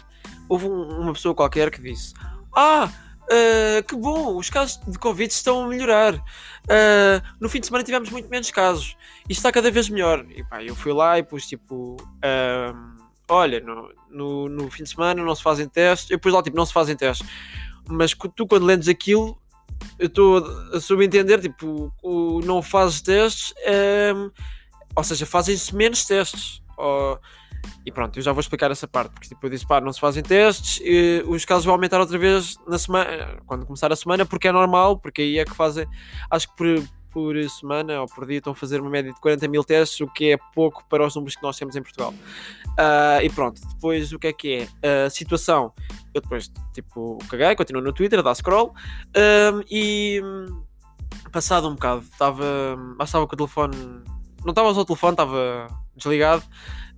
houve 0.50 0.66
um, 0.68 1.01
uma 1.01 1.13
pessoa 1.13 1.36
qualquer 1.36 1.72
que 1.72 1.82
disse: 1.82 2.13
Ah, 2.56 2.92
uh, 3.24 3.84
que 3.84 3.96
bom, 3.96 4.38
os 4.38 4.50
casos 4.50 4.80
de 4.88 4.98
Covid 4.98 5.32
estão 5.32 5.63
a 5.63 5.68
melhorar. 5.68 6.16
Uh, 6.16 7.22
no 7.39 7.50
fim 7.50 7.60
de 7.60 7.68
semana 7.68 7.84
tivemos 7.84 8.10
muito 8.10 8.30
menos 8.30 8.50
casos. 8.51 8.98
Isto 9.30 9.39
está 9.39 9.51
cada 9.51 9.70
vez 9.72 9.89
melhor. 9.89 10.25
E 10.30 10.44
pá, 10.44 10.63
eu 10.63 10.75
fui 10.75 10.94
lá 10.94 11.20
e 11.20 11.24
pus 11.24 11.48
tipo. 11.48 11.96
Uh, 11.96 12.98
olha, 13.30 13.60
no, 13.60 13.94
no, 14.10 14.50
no, 14.50 14.72
fim 14.72 14.84
de 14.84 14.89
semana 14.89 15.24
não 15.24 15.36
se 15.36 15.44
fazem 15.44 15.68
testes. 15.68 16.10
Eu 16.10 16.20
pus 16.20 16.34
lá 16.34 16.42
tipo, 16.42 16.58
não 16.58 16.66
se 16.66 16.74
fazem 16.74 16.96
testes. 16.96 17.27
Mas 17.89 18.13
tu, 18.36 18.46
quando 18.46 18.66
lentes 18.66 18.88
aquilo, 18.88 19.39
eu 19.98 20.08
estou 20.08 20.38
a 20.74 20.80
subentender, 20.80 21.39
tipo, 21.39 21.94
o, 22.04 22.42
não 22.42 22.62
fazes 22.62 23.01
testes, 23.01 23.54
ou 24.94 25.04
seja, 25.04 25.25
fazem-se 25.25 25.74
menos 25.74 26.06
testes. 26.06 26.62
Ou, 26.75 27.18
e 27.86 27.91
pronto, 27.91 28.17
eu 28.17 28.24
já 28.24 28.31
vou 28.31 28.41
explicar 28.41 28.71
essa 28.71 28.88
parte, 28.88 29.12
porque 29.12 29.29
tipo, 29.29 29.45
eu 29.45 29.50
disse, 29.50 29.65
pá, 29.65 29.79
não 29.79 29.93
se 29.93 30.00
fazem 30.00 30.24
testes, 30.24 30.81
e 30.83 31.24
os 31.27 31.45
casos 31.45 31.65
vão 31.65 31.74
aumentar 31.74 32.00
outra 32.00 32.17
vez 32.17 32.55
na 32.67 32.77
semana, 32.77 33.38
quando 33.45 33.65
começar 33.65 33.91
a 33.91 33.95
semana, 33.95 34.25
porque 34.25 34.47
é 34.47 34.51
normal, 34.51 34.97
porque 34.97 35.21
aí 35.21 35.39
é 35.39 35.45
que 35.45 35.55
fazem, 35.55 35.88
acho 36.29 36.47
que 36.50 36.55
por, 36.55 36.83
por 37.12 37.50
semana 37.50 38.01
ou 38.01 38.07
por 38.07 38.27
dia 38.27 38.38
estão 38.38 38.53
a 38.53 38.55
fazer 38.55 38.81
uma 38.81 38.89
média 38.89 39.12
de 39.12 39.19
40 39.19 39.47
mil 39.47 39.63
testes, 39.63 40.00
o 40.01 40.07
que 40.07 40.33
é 40.33 40.38
pouco 40.53 40.83
para 40.89 41.05
os 41.05 41.15
números 41.15 41.36
que 41.36 41.43
nós 41.43 41.57
temos 41.57 41.75
em 41.75 41.81
Portugal. 41.81 42.13
Uh, 42.69 43.24
e 43.24 43.29
pronto, 43.29 43.59
depois 43.67 44.12
o 44.12 44.19
que 44.19 44.27
é 44.27 44.33
que 44.33 44.67
é? 44.83 45.05
A 45.05 45.09
situação, 45.09 45.74
eu 46.13 46.21
depois, 46.21 46.51
tipo, 46.74 47.17
caguei, 47.29 47.55
continuo 47.55 47.81
no 47.81 47.93
Twitter, 47.93 48.21
dá 48.21 48.36
scroll, 48.36 48.74
um, 49.15 49.63
e 49.69 50.21
passado 51.31 51.67
um 51.67 51.74
bocado, 51.74 52.01
estava, 52.01 52.77
estava 53.01 53.27
com 53.27 53.33
o 53.33 53.38
telefone, 53.38 53.75
não 54.43 54.51
estava 54.51 54.67
a 54.67 54.71
usar 54.71 54.81
o 54.81 54.86
telefone, 54.86 55.13
estava 55.13 55.67
desligado, 55.95 56.43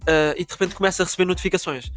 uh, 0.03 0.33
e 0.37 0.45
de 0.45 0.51
repente 0.51 0.75
começa 0.75 1.03
a 1.03 1.05
receber 1.05 1.25
notificações. 1.25 1.91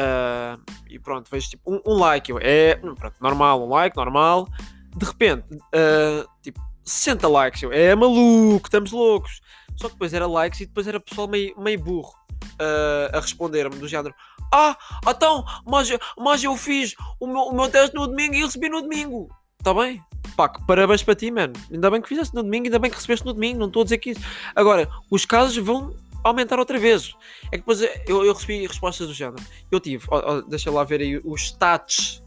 Uh, 0.00 0.60
e 0.88 0.98
pronto, 0.98 1.30
vejo 1.30 1.50
tipo 1.50 1.70
um, 1.70 1.80
um 1.86 1.98
like, 1.98 2.32
é 2.40 2.76
pronto, 2.76 3.14
normal, 3.20 3.62
um 3.62 3.68
like, 3.68 3.96
normal. 3.96 4.48
De 4.96 5.04
repente, 5.04 5.54
uh, 5.54 6.28
tipo 6.42 6.60
60 6.84 7.28
likes, 7.28 7.62
eu, 7.62 7.72
é 7.72 7.94
maluco, 7.94 8.66
estamos 8.66 8.92
loucos. 8.92 9.40
Só 9.76 9.88
que 9.88 9.94
depois 9.94 10.12
era 10.12 10.26
likes 10.26 10.60
e 10.60 10.66
depois 10.66 10.86
era 10.86 11.00
pessoal 11.00 11.28
meio, 11.28 11.58
meio 11.58 11.78
burro. 11.78 12.12
uh, 12.60 13.16
a 13.16 13.20
responder-me 13.20 13.76
do 13.76 13.88
género: 13.88 14.14
Ah, 14.52 14.76
então, 15.06 15.44
mas, 15.66 15.88
mas 16.18 16.42
eu 16.42 16.56
fiz 16.56 16.94
o 17.18 17.26
meu, 17.26 17.42
o 17.42 17.54
meu 17.54 17.68
teste 17.68 17.94
no 17.94 18.06
domingo 18.06 18.34
e 18.34 18.42
recebi 18.42 18.68
no 18.68 18.82
domingo. 18.82 19.28
Está 19.58 19.74
bem? 19.74 20.02
Pá, 20.36 20.48
parabéns 20.48 21.02
para 21.02 21.14
ti, 21.14 21.30
mano. 21.30 21.52
Ainda 21.70 21.90
bem 21.90 22.00
que 22.00 22.08
fizeste 22.08 22.34
no 22.34 22.42
domingo, 22.42 22.66
ainda 22.66 22.78
bem 22.78 22.90
que 22.90 22.96
recebeste 22.96 23.26
no 23.26 23.34
domingo. 23.34 23.58
Não 23.58 23.66
estou 23.66 23.82
a 23.82 23.84
dizer 23.84 23.98
que 23.98 24.10
isso. 24.10 24.20
Agora, 24.54 24.88
os 25.10 25.26
casos 25.26 25.56
vão 25.58 25.94
aumentar 26.24 26.58
outra 26.58 26.78
vez. 26.78 27.14
É 27.46 27.50
que 27.52 27.58
depois 27.58 27.80
eu, 27.80 28.24
eu 28.24 28.32
recebi 28.32 28.66
respostas 28.66 29.08
do 29.08 29.14
género. 29.14 29.42
Eu 29.70 29.80
tive, 29.80 30.04
ó, 30.10 30.18
ó, 30.18 30.40
deixa 30.42 30.70
lá 30.70 30.84
ver 30.84 31.00
aí 31.00 31.20
os 31.24 31.42
stats 31.42 32.22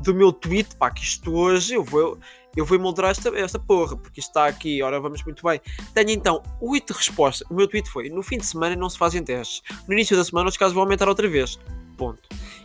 do 0.00 0.14
meu 0.14 0.32
tweet. 0.32 0.76
Pá, 0.76 0.90
que 0.90 1.02
isto 1.02 1.34
hoje 1.34 1.74
eu 1.74 1.84
vou 1.84 2.18
eu 2.56 2.64
vou 2.64 2.78
moderar 2.78 3.12
esta, 3.12 3.28
esta 3.38 3.58
porra, 3.58 3.96
porque 3.96 4.18
isto 4.18 4.30
está 4.30 4.46
aqui, 4.46 4.82
ora 4.82 4.98
vamos 5.00 5.22
muito 5.22 5.44
bem. 5.44 5.60
Tenho 5.94 6.10
então 6.10 6.42
8 6.60 6.92
respostas. 6.92 7.48
O 7.48 7.54
meu 7.54 7.68
tweet 7.68 7.88
foi: 7.88 8.08
no 8.08 8.22
fim 8.22 8.38
de 8.38 8.46
semana 8.46 8.74
não 8.74 8.90
se 8.90 8.98
fazem 8.98 9.22
testes. 9.22 9.62
No 9.86 9.94
início 9.94 10.16
da 10.16 10.24
semana 10.24 10.48
os 10.48 10.56
casos 10.56 10.74
vão 10.74 10.82
aumentar 10.82 11.08
outra 11.08 11.28
vez. 11.28 11.58
Ponto. 11.96 12.22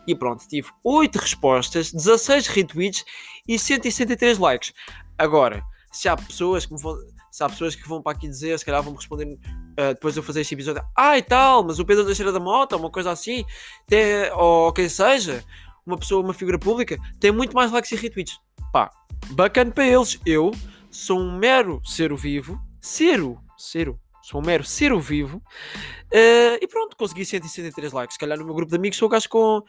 E 0.07 0.15
pronto, 0.15 0.47
tive 0.47 0.67
8 0.83 1.15
respostas, 1.17 1.91
16 1.91 2.47
retweets 2.47 3.05
e 3.47 3.57
163 3.57 4.37
likes. 4.37 4.73
Agora, 5.17 5.63
se 5.91 6.09
há 6.09 6.15
pessoas 6.15 6.65
que 6.65 6.73
me 6.73 6.81
vão. 6.81 6.97
Se 7.31 7.43
há 7.43 7.49
pessoas 7.49 7.75
que 7.75 7.87
vão 7.87 7.99
para 7.99 8.15
aqui 8.15 8.27
dizer, 8.27 8.57
se 8.59 8.65
calhar 8.65 8.83
vão-me 8.83 8.97
responder 8.97 9.39
uh, 9.79 9.93
depois 9.93 10.13
de 10.13 10.19
eu 10.19 10.23
fazer 10.23 10.41
este 10.41 10.53
episódio, 10.53 10.83
ah 10.95 11.17
e 11.17 11.21
tal, 11.21 11.63
mas 11.63 11.79
o 11.79 11.85
Pedro 11.85 12.05
da 12.05 12.13
Cheira 12.13 12.31
da 12.31 12.39
Mota, 12.39 12.77
uma 12.77 12.89
coisa 12.89 13.11
assim, 13.11 13.45
tem, 13.87 14.31
ou 14.33 14.71
quem 14.73 14.89
seja, 14.89 15.43
uma 15.85 15.97
pessoa, 15.97 16.23
uma 16.23 16.33
figura 16.33 16.57
pública, 16.57 16.97
tem 17.19 17.31
muito 17.31 17.53
mais 17.53 17.71
likes 17.71 17.91
e 17.91 17.95
retweets. 17.95 18.39
Pá, 18.71 18.91
bacana 19.31 19.71
para 19.71 19.85
eles. 19.85 20.19
Eu 20.25 20.51
sou 20.89 21.19
um 21.19 21.37
mero 21.37 21.81
ser 21.85 22.13
vivo. 22.15 22.59
Cero, 22.81 23.39
cero. 23.57 23.99
Sou 24.21 24.39
um 24.41 24.45
mero 24.45 24.63
ser 24.63 24.97
vivo. 24.99 25.37
Uh, 25.37 26.55
e 26.61 26.67
pronto, 26.67 26.95
consegui 26.95 27.25
163 27.25 27.91
likes. 27.91 28.15
Se 28.15 28.19
calhar 28.19 28.37
no 28.37 28.45
meu 28.45 28.53
grupo 28.53 28.69
de 28.69 28.77
amigos 28.77 28.97
sou 28.97 29.07
o 29.07 29.09
gajo 29.09 29.27
com, 29.27 29.61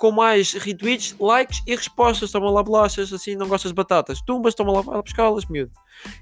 com 0.00 0.10
mais 0.10 0.54
retweets, 0.54 1.14
likes 1.20 1.62
e 1.66 1.76
respostas. 1.76 2.32
Toma 2.32 2.50
lá 2.50 2.62
bolachas, 2.62 3.12
assim, 3.12 3.36
não 3.36 3.46
gostas 3.46 3.70
de 3.70 3.74
batatas. 3.74 4.22
Tumbas, 4.22 4.54
toma 4.54 4.72
lá, 4.72 4.80
vai 4.80 5.02
buscá-las, 5.02 5.44
miúdo. 5.44 5.72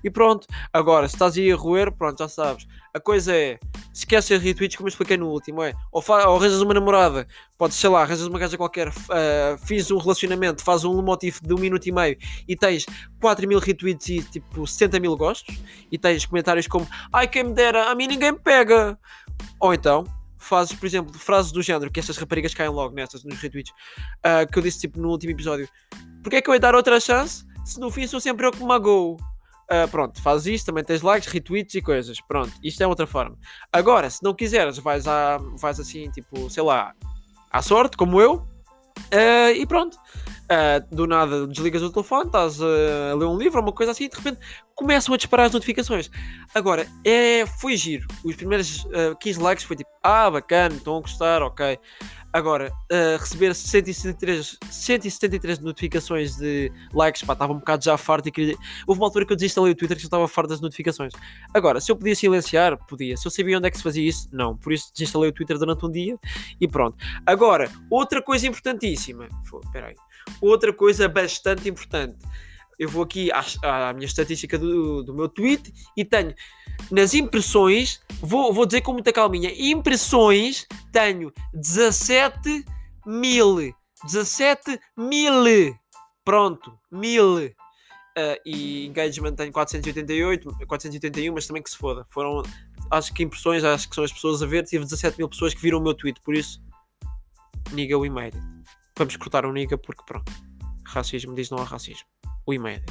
E 0.03 0.11
pronto. 0.11 0.49
Agora, 0.73 1.09
se 1.09 1.15
estás 1.15 1.37
aí 1.37 1.53
a 1.53 1.55
roer, 1.55 1.93
pronto, 1.93 2.19
já 2.19 2.29
sabes. 2.29 2.67
A 2.93 2.99
coisa 2.99 3.33
é, 3.33 3.57
se 3.93 4.05
queres 4.05 4.25
ser 4.25 4.41
retweets, 4.41 4.77
como 4.77 4.89
eu 4.89 4.91
expliquei 4.91 5.17
no 5.17 5.29
último, 5.29 5.63
é, 5.63 5.75
ou, 5.93 6.03
ou 6.09 6.37
arranjas 6.37 6.61
uma 6.61 6.75
namorada, 6.75 7.29
podes, 7.57 7.77
sei 7.77 7.89
lá, 7.89 8.03
arranjas 8.03 8.27
uma 8.27 8.41
gaja 8.41 8.57
qualquer, 8.57 8.89
uh, 8.89 9.57
fiz 9.65 9.93
um 9.93 9.99
relacionamento, 9.99 10.65
faz 10.65 10.85
um 10.85 11.01
motivo 11.01 11.41
de 11.41 11.55
um 11.55 11.59
minuto 11.59 11.87
e 11.87 11.93
meio 11.93 12.17
e 12.49 12.57
tens 12.57 12.85
4 13.21 13.47
mil 13.47 13.61
retweets 13.61 14.09
e 14.09 14.23
tipo 14.23 14.67
60 14.67 14.99
mil 14.99 15.17
gostos, 15.17 15.57
e 15.93 15.97
tens 15.97 16.27
comentários 16.27 16.67
como, 16.67 16.89
ai 17.13 17.29
quem 17.29 17.45
me 17.45 17.55
dera, 17.55 17.91
a 17.91 17.95
mim 17.95 18.09
ninguém 18.09 18.33
me 18.33 18.41
pega. 18.41 18.99
Ou 19.61 19.73
então, 19.73 20.05
fazes, 20.38 20.75
por 20.75 20.87
exemplo, 20.87 21.12
frases 21.18 21.52
do 21.52 21.62
género, 21.62 21.90
que 21.90 22.00
estas 22.00 22.16
raparigas 22.16 22.54
caem 22.54 22.71
logo 22.71 22.95
nessas, 22.95 23.25
nos 23.25 23.38
retweets, 23.40 23.73
uh, 24.18 24.50
que 24.50 24.59
eu 24.59 24.62
disse 24.62 24.80
tipo 24.80 25.00
no 25.00 25.09
último 25.09 25.33
episódio. 25.33 25.68
Porquê 26.23 26.37
é 26.37 26.42
que 26.42 26.49
eu 26.49 26.54
ia 26.54 26.61
dar 26.61 26.75
outra 26.75 26.99
chance 27.00 27.45
se 27.64 27.78
no 27.78 27.90
fim 27.90 28.07
sou 28.07 28.21
sempre 28.21 28.47
eu 28.47 28.50
que 28.50 28.61
me 28.61 28.66
magoo? 28.66 29.16
Uh, 29.71 29.87
pronto, 29.90 30.23
fazes 30.23 30.47
isto, 30.54 30.66
também 30.66 30.83
tens 30.83 31.02
likes, 31.02 31.30
retweets 31.30 31.75
e 31.75 31.83
coisas. 31.83 32.18
Pronto, 32.23 32.52
isto 32.64 32.83
é 32.83 32.87
outra 32.87 33.07
forma. 33.07 33.37
Agora, 33.71 34.09
se 34.09 34.23
não 34.23 34.35
quiseres, 34.35 34.78
vais, 34.78 35.07
a, 35.07 35.37
vais 35.37 35.78
assim, 35.78 36.11
tipo, 36.11 36.49
sei 36.49 36.62
lá, 36.62 36.95
à 37.50 37.61
sorte, 37.61 37.97
como 37.97 38.21
eu, 38.21 38.49
uh, 38.99 39.57
e 39.57 39.67
pronto. 39.67 39.97
Uh, 40.50 40.97
do 40.97 41.07
nada 41.07 41.47
desligas 41.47 41.83
o 41.83 41.93
telefone, 41.93 42.25
estás 42.25 42.59
a 42.62 43.14
ler 43.14 43.26
um 43.26 43.37
livro, 43.37 43.61
uma 43.61 43.71
coisa 43.71 43.93
assim, 43.93 44.05
e 44.05 44.09
de 44.09 44.17
repente 44.17 44.38
começam 44.75 45.12
a 45.12 45.19
disparar 45.19 45.45
as 45.45 45.52
notificações. 45.52 46.11
Agora, 46.55 46.87
é, 47.05 47.45
foi 47.61 47.76
giro. 47.76 48.07
Os 48.25 48.35
primeiros 48.35 48.85
uh, 48.87 49.14
15 49.21 49.40
likes 49.43 49.64
foi 49.67 49.76
tipo, 49.76 49.90
ah, 50.02 50.31
bacana, 50.31 50.75
estão 50.75 50.97
a 50.97 51.00
gostar, 51.02 51.43
ok. 51.43 51.78
Agora, 52.33 52.71
uh, 52.93 53.19
receber 53.19 53.55
173, 53.55 54.59
173 54.71 55.59
notificações 55.61 56.37
de 56.37 56.71
likes, 56.93 57.23
pá, 57.23 57.33
estava 57.33 57.53
um 57.53 57.59
bocado 57.59 57.83
já 57.83 57.97
farto 57.97 58.29
e 58.29 58.33
queria... 58.33 58.55
Houve 58.87 59.01
uma 59.01 59.07
altura 59.07 59.25
que 59.25 59.33
eu 59.33 59.37
desinstalei 59.37 59.73
o 59.73 59.75
Twitter 59.75 59.97
que 59.97 60.03
já 60.03 60.09
estava 60.09 60.29
farto 60.29 60.49
das 60.49 60.61
notificações. 60.61 61.13
Agora, 61.55 61.81
se 61.81 61.91
eu 61.91 61.97
podia 61.97 62.15
silenciar, 62.15 62.77
podia. 62.87 63.17
Se 63.17 63.27
eu 63.27 63.31
sabia 63.31 63.57
onde 63.57 63.67
é 63.67 63.71
que 63.71 63.79
se 63.79 63.83
fazia 63.83 64.07
isso, 64.07 64.29
não. 64.31 64.57
Por 64.57 64.73
isso 64.73 64.93
desinstalei 64.93 65.31
o 65.31 65.33
Twitter 65.33 65.59
durante 65.59 65.87
um 65.87 65.91
dia 65.91 66.19
e 66.61 66.69
pronto. 66.69 66.97
Agora, 67.25 67.71
outra 67.91 68.23
coisa 68.23 68.47
importantíssima. 68.47 69.29
Espera 69.65 69.89
aí. 69.89 69.95
Outra 70.41 70.73
coisa 70.73 71.09
bastante 71.09 71.69
importante 71.69 72.19
eu 72.79 72.89
vou 72.89 73.03
aqui 73.03 73.31
à, 73.33 73.89
à 73.89 73.93
minha 73.93 74.07
estatística 74.07 74.57
do, 74.57 75.03
do, 75.03 75.13
meu 75.13 75.29
tweet 75.29 75.73
e 75.97 76.05
tenho 76.05 76.35
nas 76.91 77.13
impressões, 77.13 78.01
vou, 78.21 78.53
vou 78.53 78.65
dizer 78.65 78.83
com 78.83 78.93
muita 78.93 79.13
calminha, 79.13 79.53
impressões 79.57 80.67
tenho 80.93 81.33
17 81.53 82.65
mil. 83.05 83.75
17 84.05 84.79
mil. 84.97 85.77
Pronto, 86.25 86.79
mil. 86.91 87.47
Uh, 87.47 88.35
e 88.45 88.87
engagement 88.87 89.35
tenho 89.35 89.53
488, 89.53 90.67
481, 90.67 91.35
mas 91.35 91.47
também 91.47 91.63
que 91.63 91.71
se 91.71 91.77
foda. 91.77 92.07
Foram, 92.11 92.43
acho 92.91 93.13
que 93.13 93.23
impressões, 93.23 93.65
acho 93.65 93.89
que 93.89 93.95
são 93.95 94.05
as 94.05 94.13
pessoas 94.13 94.43
a 94.43 94.47
ver. 94.47 94.65
Tive 94.65 94.85
17 94.85 95.19
mil 95.19 95.29
pessoas 95.29 95.53
que 95.53 95.61
viram 95.61 95.79
o 95.79 95.83
meu 95.83 95.95
tweet, 95.95 96.21
por 96.21 96.35
isso, 96.35 96.63
niga 97.73 97.99
we 97.99 98.09
made 98.09 98.37
it. 98.37 98.47
Vamos 98.97 99.17
cortar 99.17 99.45
o 99.47 99.53
niga 99.53 99.77
porque 99.77 100.03
pronto. 100.05 100.33
Racismo 100.85 101.35
diz 101.35 101.51
não 101.51 101.59
há 101.59 101.65
racismo 101.65 102.09
o 102.49 102.52
e-mail. 102.55 102.83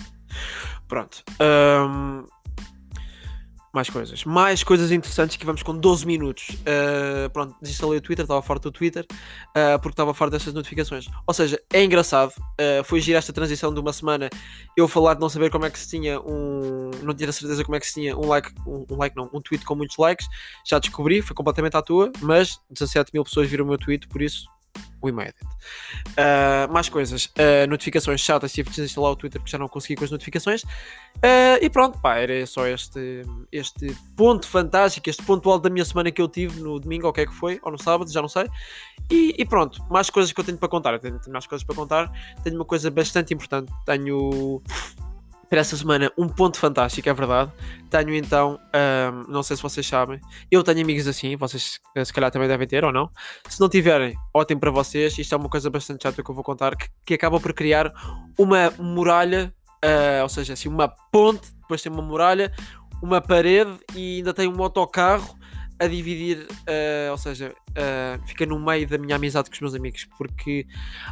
Pronto. 0.88 1.24
Um, 1.42 2.26
mais 3.74 3.90
coisas. 3.90 4.24
Mais 4.24 4.64
coisas 4.64 4.92
interessantes 4.92 5.36
que 5.36 5.46
vamos 5.46 5.64
com 5.64 5.76
12 5.76 6.06
minutos. 6.06 6.50
Uh, 6.50 7.30
pronto, 7.32 7.56
desinstalei 7.62 7.98
o 7.98 8.02
Twitter, 8.02 8.24
estava 8.24 8.42
fora 8.42 8.60
do 8.60 8.72
Twitter, 8.72 9.06
uh, 9.12 9.80
porque 9.82 9.94
estava 9.94 10.14
fora 10.14 10.32
dessas 10.32 10.54
notificações. 10.54 11.08
Ou 11.26 11.34
seja, 11.34 11.60
é 11.74 11.84
engraçado. 11.84 12.32
Uh, 12.60 12.84
foi 12.84 13.02
girar 13.02 13.20
esta 13.20 13.34
transição 13.34 13.74
de 13.74 13.80
uma 13.80 13.92
semana. 13.92 14.30
Eu 14.76 14.88
falar 14.88 15.16
de 15.16 15.22
não 15.22 15.30
saber 15.30 15.50
como 15.50 15.66
é 15.66 15.70
que 15.70 15.80
se 15.80 15.90
tinha 15.90 16.20
um. 16.22 16.92
Não 17.04 17.14
tinha 17.14 17.32
certeza 17.32 17.64
como 17.64 17.76
é 17.76 17.80
que 17.80 17.88
se 17.88 17.96
tinha 17.96 18.16
um 18.16 18.28
like. 18.28 18.52
Um, 18.66 18.86
um 18.92 18.96
like 18.96 19.16
não, 19.16 19.30
um 19.34 19.42
tweet 19.42 19.66
com 19.66 19.76
muitos 19.76 19.98
likes. 19.98 20.28
Já 20.66 20.78
descobri, 20.80 21.22
foi 21.22 21.36
completamente 21.36 21.76
à 21.76 21.82
toa, 21.82 22.12
mas 22.22 22.60
17 22.70 23.12
mil 23.14 23.24
pessoas 23.24 23.50
viram 23.50 23.66
o 23.66 23.68
meu 23.68 23.78
tweet, 23.78 24.08
por 24.08 24.22
isso 24.22 24.48
We 25.04 25.12
made 25.12 25.30
it. 25.30 25.46
Uh, 26.12 26.72
mais 26.72 26.90
coisas. 26.90 27.26
Uh, 27.26 27.68
notificações 27.70 28.22
chatas. 28.22 28.52
Tive 28.52 28.70
que 28.70 28.76
desinstalar 28.76 29.12
o 29.12 29.16
Twitter 29.16 29.40
porque 29.40 29.52
já 29.52 29.58
não 29.58 29.68
consegui 29.68 29.96
com 29.96 30.06
as 30.06 30.12
notificações. 30.12 30.64
Uh, 30.64 31.58
e 31.62 31.70
pronto, 31.70 32.00
pá, 32.00 32.18
era 32.18 32.46
só 32.46 32.68
este, 32.68 33.24
este 33.52 33.96
ponto 34.16 34.48
fantástico, 34.48 35.10
este 35.10 35.24
ponto 35.24 35.50
alto 35.50 35.64
da 35.64 35.70
minha 35.70 35.86
semana 35.86 36.12
que 36.12 36.22
eu 36.22 36.28
tive 36.28 36.60
no 36.60 36.80
domingo, 36.80 37.06
ou 37.06 37.12
o 37.12 37.14
que 37.14 37.22
é 37.22 37.26
que 37.26 37.34
foi, 37.34 37.60
ou 37.64 37.72
no 37.72 37.82
sábado, 37.82 38.12
já 38.12 38.22
não 38.22 38.30
sei. 38.30 38.48
E, 39.10 39.36
e 39.38 39.46
pronto, 39.46 39.84
mais 39.90 40.10
coisas 40.10 40.32
que 40.32 40.40
eu 40.40 40.44
tenho 40.44 40.58
para 40.58 40.70
contar. 40.70 40.94
Eu 40.94 41.00
tenho, 41.00 41.20
tenho 41.20 41.34
mais 41.34 41.48
coisas 41.48 41.66
para 41.66 41.76
contar. 41.76 42.12
Tenho 42.44 42.56
uma 42.56 42.66
coisa 42.66 42.92
bastante 42.92 43.34
importante. 43.34 43.72
Tenho 43.86 44.62
para 45.50 45.60
essa 45.60 45.78
semana 45.78 46.12
um 46.18 46.28
ponto 46.28 46.58
fantástico, 46.58 47.08
é 47.10 47.14
verdade. 47.14 47.52
Tenho 47.90 48.14
então, 48.16 48.60
um, 48.76 49.32
não 49.32 49.42
sei 49.42 49.56
se 49.56 49.64
vocês 49.64 49.86
sabem, 49.86 50.20
eu 50.52 50.64
tenho 50.64 50.82
amigos 50.82 51.08
assim, 51.08 51.36
vocês 51.36 51.80
eh, 51.96 52.04
se 52.04 52.12
calhar 52.12 52.30
também 52.32 52.48
devem 52.48 52.68
ter 52.68 52.84
ou 52.84 52.92
não. 52.92 53.10
Se 53.48 53.60
não 53.60 53.70
tiverem, 53.70 54.16
ótimo 54.34 54.60
para 54.60 54.72
vocês. 54.72 55.18
Isto 55.18 55.36
é 55.36 55.38
uma 55.38 55.50
coisa 55.50 55.70
bastante 55.70 56.04
chata 56.04 56.22
que 56.22 56.30
eu 56.30 56.36
vou 56.36 56.44
contar, 56.44 56.76
que, 56.76 56.88
que 57.06 57.14
acaba 57.14 57.40
por 57.40 57.54
criar 57.54 57.92
uma 58.38 58.72
muralha, 58.78 59.54
uh, 59.84 60.24
ou 60.24 60.30
seja, 60.30 60.54
assim, 60.54 60.68
uma 60.68 60.88
ponte, 60.88 61.52
depois 61.62 61.82
tem 61.82 61.92
uma 61.92 62.02
muralha, 62.02 62.52
uma 63.02 63.22
parede 63.22 63.78
e 63.96 64.18
ainda 64.18 64.34
tem 64.34 64.48
um 64.48 64.62
autocarro 64.62 65.37
a 65.80 65.88
dividir, 65.88 66.48
uh, 66.50 67.12
ou 67.12 67.18
seja, 67.18 67.54
uh, 67.72 68.28
fica 68.28 68.46
no 68.46 68.60
meio 68.60 68.88
da 68.88 68.98
minha 68.98 69.16
amizade 69.16 69.50
com 69.50 69.56
os 69.56 69.62
meus 69.62 69.76
amigos, 69.76 70.06
porque 70.18 70.66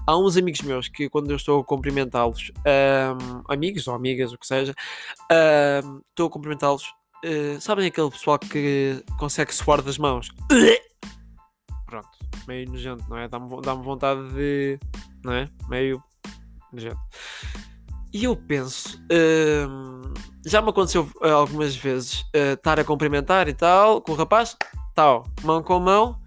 há 0.07 0.17
uns 0.17 0.37
amigos 0.37 0.61
meus 0.61 0.87
que 0.87 1.09
quando 1.09 1.29
eu 1.29 1.35
estou 1.35 1.61
a 1.61 1.63
cumprimentá-los, 1.63 2.51
um, 2.57 3.43
amigos 3.51 3.87
ou 3.87 3.93
amigas, 3.93 4.33
o 4.33 4.37
que 4.37 4.47
seja, 4.47 4.73
estou 6.09 6.27
a 6.27 6.29
cumprimentá-los, 6.29 6.83
uh, 7.23 7.61
sabem 7.61 7.87
aquele 7.87 8.09
pessoal 8.09 8.39
que 8.39 9.03
consegue 9.19 9.53
suar 9.53 9.81
das 9.81 9.97
mãos? 9.97 10.29
Pronto, 11.85 12.09
meio 12.47 12.69
nojento, 12.69 13.05
não 13.07 13.17
é? 13.17 13.27
Dá-me 13.27 13.61
dá 13.61 13.73
vontade 13.73 14.27
de. 14.33 14.79
não 15.23 15.33
é? 15.33 15.47
Meio 15.69 16.03
nojento. 16.73 16.99
E 18.15 18.23
eu 18.23 18.33
penso. 18.33 18.97
Hum, 19.11 20.13
já 20.45 20.61
me 20.61 20.69
aconteceu 20.69 21.05
eh, 21.21 21.29
algumas 21.31 21.75
vezes 21.75 22.21
uh, 22.21 22.53
estar 22.53 22.79
a 22.79 22.83
cumprimentar 22.85 23.49
e 23.49 23.53
tal 23.53 23.99
com 23.99 24.13
o 24.13 24.15
rapaz, 24.15 24.55
tal, 24.93 25.27
mão 25.43 25.61
com 25.61 25.77
mão. 25.81 26.17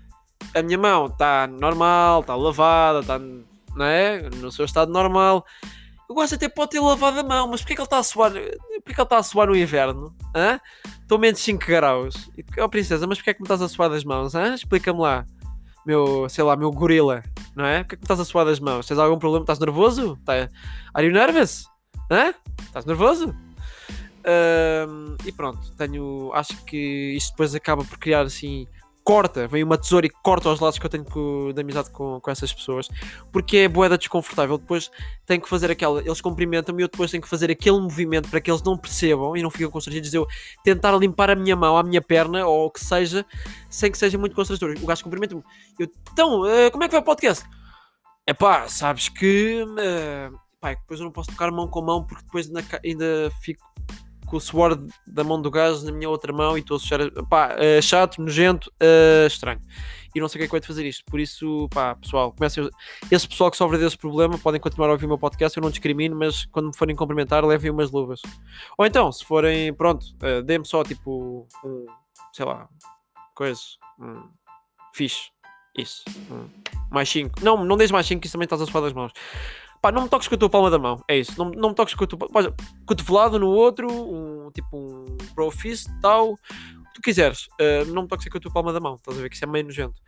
A 0.54 0.60
minha 0.60 0.76
mão 0.76 1.06
está 1.06 1.46
normal, 1.46 2.20
está 2.20 2.36
lavada, 2.36 3.00
está 3.00 3.18
não 3.18 3.86
é? 3.86 4.20
no 4.36 4.52
seu 4.52 4.66
estado 4.66 4.92
normal. 4.92 5.46
Eu 6.06 6.14
gosto 6.14 6.34
até 6.34 6.46
pode 6.46 6.72
ter 6.72 6.80
lavado 6.80 7.20
a 7.20 7.22
mão, 7.22 7.48
mas 7.48 7.62
porquê 7.62 7.74
que 7.74 7.80
ele 7.80 7.86
está 7.86 8.00
a 8.00 8.02
suar? 8.02 8.32
Porquê 8.32 8.52
que 8.84 8.90
ele 8.90 9.02
está 9.02 9.16
a 9.16 9.22
suar 9.22 9.46
no 9.48 9.56
inverno? 9.56 10.14
Hã? 10.36 10.60
Estou 11.00 11.18
menos 11.18 11.40
5 11.40 11.66
graus. 11.66 12.30
E, 12.36 12.44
oh, 12.60 12.68
princesa, 12.68 13.06
mas 13.06 13.16
porquê 13.16 13.30
é 13.30 13.34
que 13.34 13.40
me 13.40 13.46
estás 13.46 13.62
a 13.62 13.68
suar 13.68 13.88
das 13.88 14.04
mãos? 14.04 14.34
Explica-me 14.34 15.00
lá. 15.00 15.24
Meu, 15.86 16.28
sei 16.28 16.44
lá, 16.44 16.54
meu 16.54 16.70
gorila, 16.70 17.22
não 17.56 17.64
é? 17.64 17.78
Porquê 17.78 17.94
é 17.94 17.96
que 17.96 18.02
me 18.02 18.04
estás 18.04 18.20
a 18.20 18.26
suar 18.26 18.44
das 18.44 18.60
mãos? 18.60 18.86
Tens 18.86 18.98
algum 18.98 19.18
problema? 19.18 19.44
Estás 19.44 19.58
nervoso? 19.58 20.18
Tá... 20.22 20.50
Are 20.92 21.06
you 21.06 21.14
nervous? 21.14 21.66
Hã? 22.10 22.34
Estás 22.62 22.84
nervoso? 22.84 23.34
e 25.24 25.32
pronto, 25.32 25.70
tenho. 25.76 26.30
Acho 26.34 26.64
que 26.64 27.14
isto 27.16 27.30
depois 27.30 27.54
acaba 27.54 27.82
por 27.84 27.98
criar 27.98 28.22
assim 28.22 28.66
corta, 29.08 29.48
vem 29.48 29.64
uma 29.64 29.78
tesoura 29.78 30.04
e 30.04 30.10
corta 30.10 30.50
os 30.50 30.60
laços 30.60 30.78
que 30.78 30.84
eu 30.84 30.90
tenho 30.90 31.02
com, 31.02 31.50
de 31.50 31.58
amizade 31.62 31.88
com, 31.88 32.20
com 32.20 32.30
essas 32.30 32.52
pessoas, 32.52 32.88
porque 33.32 33.56
é 33.56 33.66
boeda 33.68 33.96
desconfortável. 33.96 34.58
Depois 34.58 34.90
tenho 35.24 35.40
que 35.40 35.48
fazer 35.48 35.70
aquela, 35.70 36.02
eles 36.02 36.20
cumprimentam-me 36.20 36.82
e 36.82 36.84
eu 36.84 36.88
depois 36.88 37.10
tenho 37.10 37.22
que 37.22 37.28
fazer 37.28 37.50
aquele 37.50 37.80
movimento 37.80 38.28
para 38.28 38.38
que 38.38 38.50
eles 38.50 38.62
não 38.62 38.76
percebam 38.76 39.34
e 39.34 39.42
não 39.42 39.50
fiquem 39.50 39.70
constrangidos. 39.70 40.12
Eu 40.12 40.26
tentar 40.62 40.94
limpar 40.98 41.30
a 41.30 41.34
minha 41.34 41.56
mão, 41.56 41.78
a 41.78 41.82
minha 41.82 42.02
perna 42.02 42.46
ou 42.46 42.66
o 42.66 42.70
que 42.70 42.80
seja, 42.80 43.24
sem 43.70 43.90
que 43.90 43.96
seja 43.96 44.18
muito 44.18 44.36
constrangedor. 44.36 44.76
O 44.82 44.86
gajo 44.86 45.02
cumprimenta-me, 45.02 45.42
eu, 45.78 45.88
então, 46.12 46.42
uh, 46.42 46.70
como 46.70 46.84
é 46.84 46.88
que 46.88 46.92
vai 46.92 47.00
o 47.00 47.04
podcast? 47.04 47.46
É 48.26 48.34
pá, 48.34 48.68
sabes 48.68 49.08
que. 49.08 49.64
Uh, 49.64 50.47
pá, 50.60 50.74
depois 50.74 51.00
eu 51.00 51.04
não 51.04 51.12
posso 51.12 51.30
tocar 51.30 51.50
mão 51.50 51.68
com 51.68 51.82
mão 51.82 52.04
porque 52.04 52.24
depois 52.24 52.46
ainda, 52.46 52.64
ainda 52.84 53.30
fico 53.42 53.62
com 54.26 54.36
o 54.36 54.40
suor 54.40 54.78
da 55.06 55.24
mão 55.24 55.40
do 55.40 55.50
gajo 55.50 55.84
na 55.84 55.92
minha 55.92 56.08
outra 56.08 56.32
mão 56.32 56.56
e 56.56 56.60
estou 56.60 56.76
a 56.76 56.80
sujar. 56.80 57.00
Pá, 57.28 57.56
chato, 57.82 58.20
nojento, 58.20 58.70
uh, 58.82 59.26
estranho. 59.26 59.60
E 60.14 60.20
não 60.20 60.28
sei 60.28 60.38
o 60.38 60.40
que 60.40 60.44
é 60.44 60.46
que 60.46 60.52
vai 60.52 60.60
de 60.60 60.66
fazer 60.66 60.86
isto. 60.86 61.04
Por 61.06 61.18
isso, 61.20 61.68
pá, 61.72 61.94
pessoal, 61.94 62.32
comecem. 62.32 62.68
Esse 63.10 63.26
pessoal 63.26 63.50
que 63.50 63.56
sofre 63.56 63.78
desse 63.78 63.96
problema 63.96 64.38
podem 64.38 64.60
continuar 64.60 64.88
a 64.88 64.92
ouvir 64.92 65.06
o 65.06 65.08
meu 65.08 65.18
podcast. 65.18 65.56
Eu 65.56 65.62
não 65.62 65.70
discrimino, 65.70 66.16
mas 66.16 66.44
quando 66.46 66.66
me 66.66 66.76
forem 66.76 66.94
cumprimentar, 66.94 67.44
levem 67.44 67.70
umas 67.70 67.90
luvas. 67.90 68.20
Ou 68.76 68.86
então, 68.86 69.10
se 69.10 69.24
forem, 69.24 69.72
pronto, 69.72 70.04
uh, 70.22 70.42
dê-me 70.42 70.66
só 70.66 70.82
tipo 70.84 71.46
um, 71.64 71.86
sei 72.32 72.44
lá, 72.44 72.68
coisa, 73.34 73.60
um, 73.98 74.28
fixe. 74.92 75.30
Isso. 75.76 76.02
Um, 76.30 76.48
mais 76.90 77.08
5. 77.08 77.42
Não, 77.42 77.64
não 77.64 77.76
deixes 77.76 77.92
mais 77.92 78.06
5, 78.06 78.20
que 78.20 78.26
isso 78.26 78.32
também 78.32 78.44
estás 78.44 78.60
a 78.60 78.66
suar 78.66 78.82
das 78.82 78.92
mãos. 78.92 79.12
Pá, 79.80 79.92
não 79.92 80.02
me 80.02 80.08
toques 80.08 80.28
com 80.28 80.34
a 80.34 80.38
tua 80.38 80.50
palma 80.50 80.70
da 80.70 80.78
mão. 80.78 81.02
É 81.08 81.16
isso. 81.16 81.32
Não, 81.38 81.50
não 81.50 81.68
me 81.70 81.74
toques 81.74 81.94
com 81.94 82.04
a 82.04 82.06
tua. 82.06 82.18
Pá, 82.18 82.40
cotovelado 82.86 83.38
no 83.38 83.48
outro, 83.48 83.88
um 83.90 84.50
tipo 84.52 84.76
um 84.76 85.04
bro 85.34 85.50
fist, 85.50 85.88
tal. 86.00 86.32
O 86.32 86.36
que 86.36 86.94
tu 86.94 87.02
quiseres. 87.02 87.46
Uh, 87.60 87.84
não 87.92 88.02
me 88.02 88.08
toques 88.08 88.28
com 88.28 88.38
a 88.38 88.40
tua 88.40 88.52
palma 88.52 88.72
da 88.72 88.80
mão. 88.80 88.94
Estás 88.94 89.18
a 89.18 89.22
ver 89.22 89.28
que 89.28 89.36
isso 89.36 89.44
é 89.44 89.48
meio 89.48 89.64
nojento. 89.64 90.00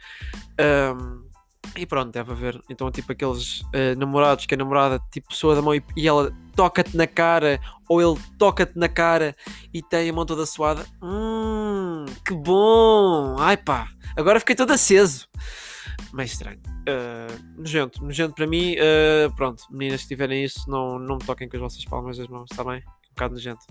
Um, 0.61 1.31
e 1.77 1.87
pronto, 1.87 2.11
deve 2.11 2.33
haver. 2.33 2.61
Então, 2.69 2.91
tipo, 2.91 3.13
aqueles 3.13 3.61
uh, 3.61 3.97
namorados 3.97 4.47
que 4.47 4.55
a 4.55 4.57
namorada, 4.57 5.01
tipo, 5.11 5.29
pessoa 5.29 5.55
da 5.55 5.63
mão 5.63 5.75
e, 5.75 5.83
e 5.97 6.09
ela 6.09 6.33
toca-te 6.57 6.97
na 6.97 7.07
cara, 7.07 7.61
ou 7.89 8.03
ele 8.03 8.21
toca-te 8.39 8.77
na 8.77 8.89
cara 8.89 9.35
e 9.73 9.83
tem 9.83 10.11
a 10.11 10.13
mão 10.13 10.27
toda 10.27 10.45
suada. 10.47 10.85
Hum, 11.03 12.05
que 12.27 12.35
bom! 12.35 13.37
Ai 13.39 13.57
pá, 13.57 13.89
agora 14.17 14.41
fiquei 14.41 14.57
todo 14.57 14.73
aceso. 14.73 15.29
Mais 16.13 16.33
estranho. 16.33 16.61
Uh, 16.81 17.61
nojento, 17.61 18.03
nojento 18.05 18.35
para 18.35 18.47
mim. 18.47 18.75
Uh, 18.75 19.35
pronto, 19.37 19.65
meninas 19.71 20.03
que 20.03 20.09
tiverem 20.09 20.45
isso, 20.45 20.69
não, 20.69 20.99
não 20.99 21.17
me 21.17 21.25
toquem 21.25 21.49
com 21.49 21.57
as 21.57 21.63
vossas 21.63 21.85
palmas 21.85 22.19
das 22.19 22.29
mãos, 22.29 22.49
está 22.51 22.65
bem? 22.65 22.79
Um 22.79 23.15
bocado 23.15 23.35
nojento. 23.35 23.65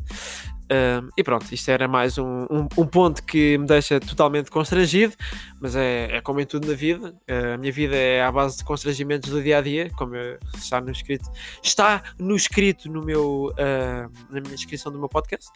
Uh, 0.71 1.09
e 1.17 1.23
pronto, 1.23 1.51
isto 1.51 1.71
era 1.71 1.87
mais 1.87 2.19
um, 2.19 2.43
um, 2.43 2.67
um, 2.77 2.85
ponto 2.85 3.23
que 3.23 3.57
me 3.57 3.65
deixa 3.65 3.99
totalmente 3.99 4.51
constrangido, 4.51 5.15
mas 5.59 5.75
é, 5.75 6.17
é 6.17 6.21
como 6.21 6.39
em 6.39 6.45
tudo 6.45 6.67
na 6.67 6.75
vida. 6.75 7.15
Uh, 7.27 7.55
a 7.55 7.57
minha 7.57 7.71
vida 7.71 7.95
é 7.95 8.21
à 8.21 8.31
base 8.31 8.57
de 8.57 8.63
constrangimentos 8.63 9.31
do 9.31 9.41
dia 9.41 9.57
a 9.57 9.61
dia, 9.61 9.89
como 9.97 10.13
está 10.55 10.79
no 10.79 10.91
escrito. 10.91 11.27
Está 11.63 12.03
no 12.19 12.35
escrito 12.35 12.87
no 12.87 13.03
meu, 13.03 13.47
uh, 13.47 14.11
na 14.31 14.41
minha 14.41 14.55
descrição 14.55 14.91
do 14.91 14.99
meu 14.99 15.09
podcast. 15.09 15.49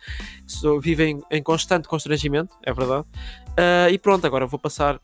Sou, 0.47 0.81
vivo 0.81 1.03
em, 1.03 1.21
em 1.29 1.43
constante 1.43 1.87
constrangimento, 1.87 2.55
é 2.65 2.73
verdade. 2.73 3.05
e 3.91 3.99
pronto, 3.99 4.25
agora 4.25 4.47
vou 4.47 4.59
passar 4.59 4.99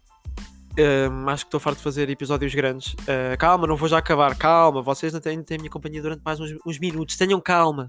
Acho 1.28 1.46
que 1.46 1.48
estou 1.48 1.60
farto 1.60 1.78
de 1.78 1.84
fazer 1.84 2.10
episódios 2.10 2.54
grandes. 2.54 2.94
Uh, 2.94 3.38
calma, 3.38 3.68
não 3.68 3.76
vou 3.76 3.88
já 3.88 3.98
acabar. 3.98 4.36
Calma, 4.38 4.82
vocês 4.82 5.14
não 5.14 5.20
têm, 5.20 5.42
têm 5.44 5.58
a 5.58 5.60
minha 5.60 5.70
companhia 5.70 6.02
durante 6.02 6.22
mais 6.24 6.40
uns, 6.40 6.52
uns 6.66 6.80
minutos. 6.80 7.16
Tenham 7.18 7.40
calma. 7.40 7.88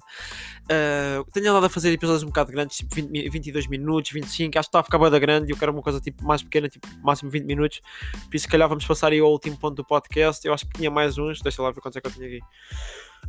Uh, 0.64 1.24
tenho 1.32 1.50
andado 1.50 1.66
a 1.66 1.68
fazer 1.68 1.92
episódios 1.92 2.22
um 2.22 2.26
bocado 2.26 2.50
grandes, 2.52 2.78
tipo 2.78 2.94
20, 2.94 3.28
22 3.30 3.66
minutos, 3.68 4.10
25. 4.10 4.58
Acho 4.58 4.66
que 4.66 4.70
está 4.70 4.80
a 4.80 4.82
ficar 4.82 4.98
boa 4.98 5.10
da 5.10 5.18
grande. 5.18 5.50
Eu 5.50 5.56
quero 5.56 5.72
uma 5.72 5.82
coisa 5.82 6.00
tipo 6.00 6.24
mais 6.24 6.42
pequena, 6.42 6.68
tipo 6.68 6.86
máximo 7.02 7.30
20 7.30 7.44
minutos. 7.44 7.80
Por 8.28 8.36
isso, 8.36 8.44
se 8.44 8.48
calhar, 8.48 8.68
vamos 8.68 8.86
passar 8.86 9.12
aí 9.12 9.20
ao 9.20 9.30
último 9.30 9.56
ponto 9.56 9.76
do 9.76 9.84
podcast. 9.84 10.46
Eu 10.46 10.52
acho 10.52 10.66
que 10.66 10.78
tinha 10.78 10.90
mais 10.90 11.18
uns. 11.18 11.40
Deixa 11.40 11.62
lá 11.62 11.70
ver 11.70 11.80
quantos 11.80 11.96
é 11.96 12.00
que 12.00 12.06
eu 12.06 12.12
tinha 12.12 12.26
aqui. 12.26 12.40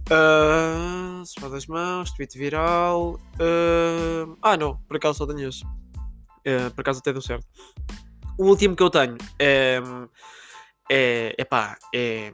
Uh, 0.09 1.49
das 1.49 1.67
mãos, 1.67 2.11
tweet 2.11 2.37
viral. 2.37 3.19
Uh, 3.35 4.37
ah, 4.41 4.57
não, 4.57 4.77
por 4.87 4.97
acaso 4.97 5.19
só 5.19 5.27
tenho 5.27 5.49
esse. 5.49 5.63
Uh, 5.63 6.71
por 6.73 6.81
acaso 6.81 6.99
até 6.99 7.13
deu 7.13 7.21
certo. 7.21 7.45
O 8.41 8.45
último 8.45 8.75
que 8.75 8.81
eu 8.81 8.89
tenho 8.89 9.17
é, 9.37 9.79
é, 10.89 11.35
epá, 11.37 11.77
é, 11.93 12.33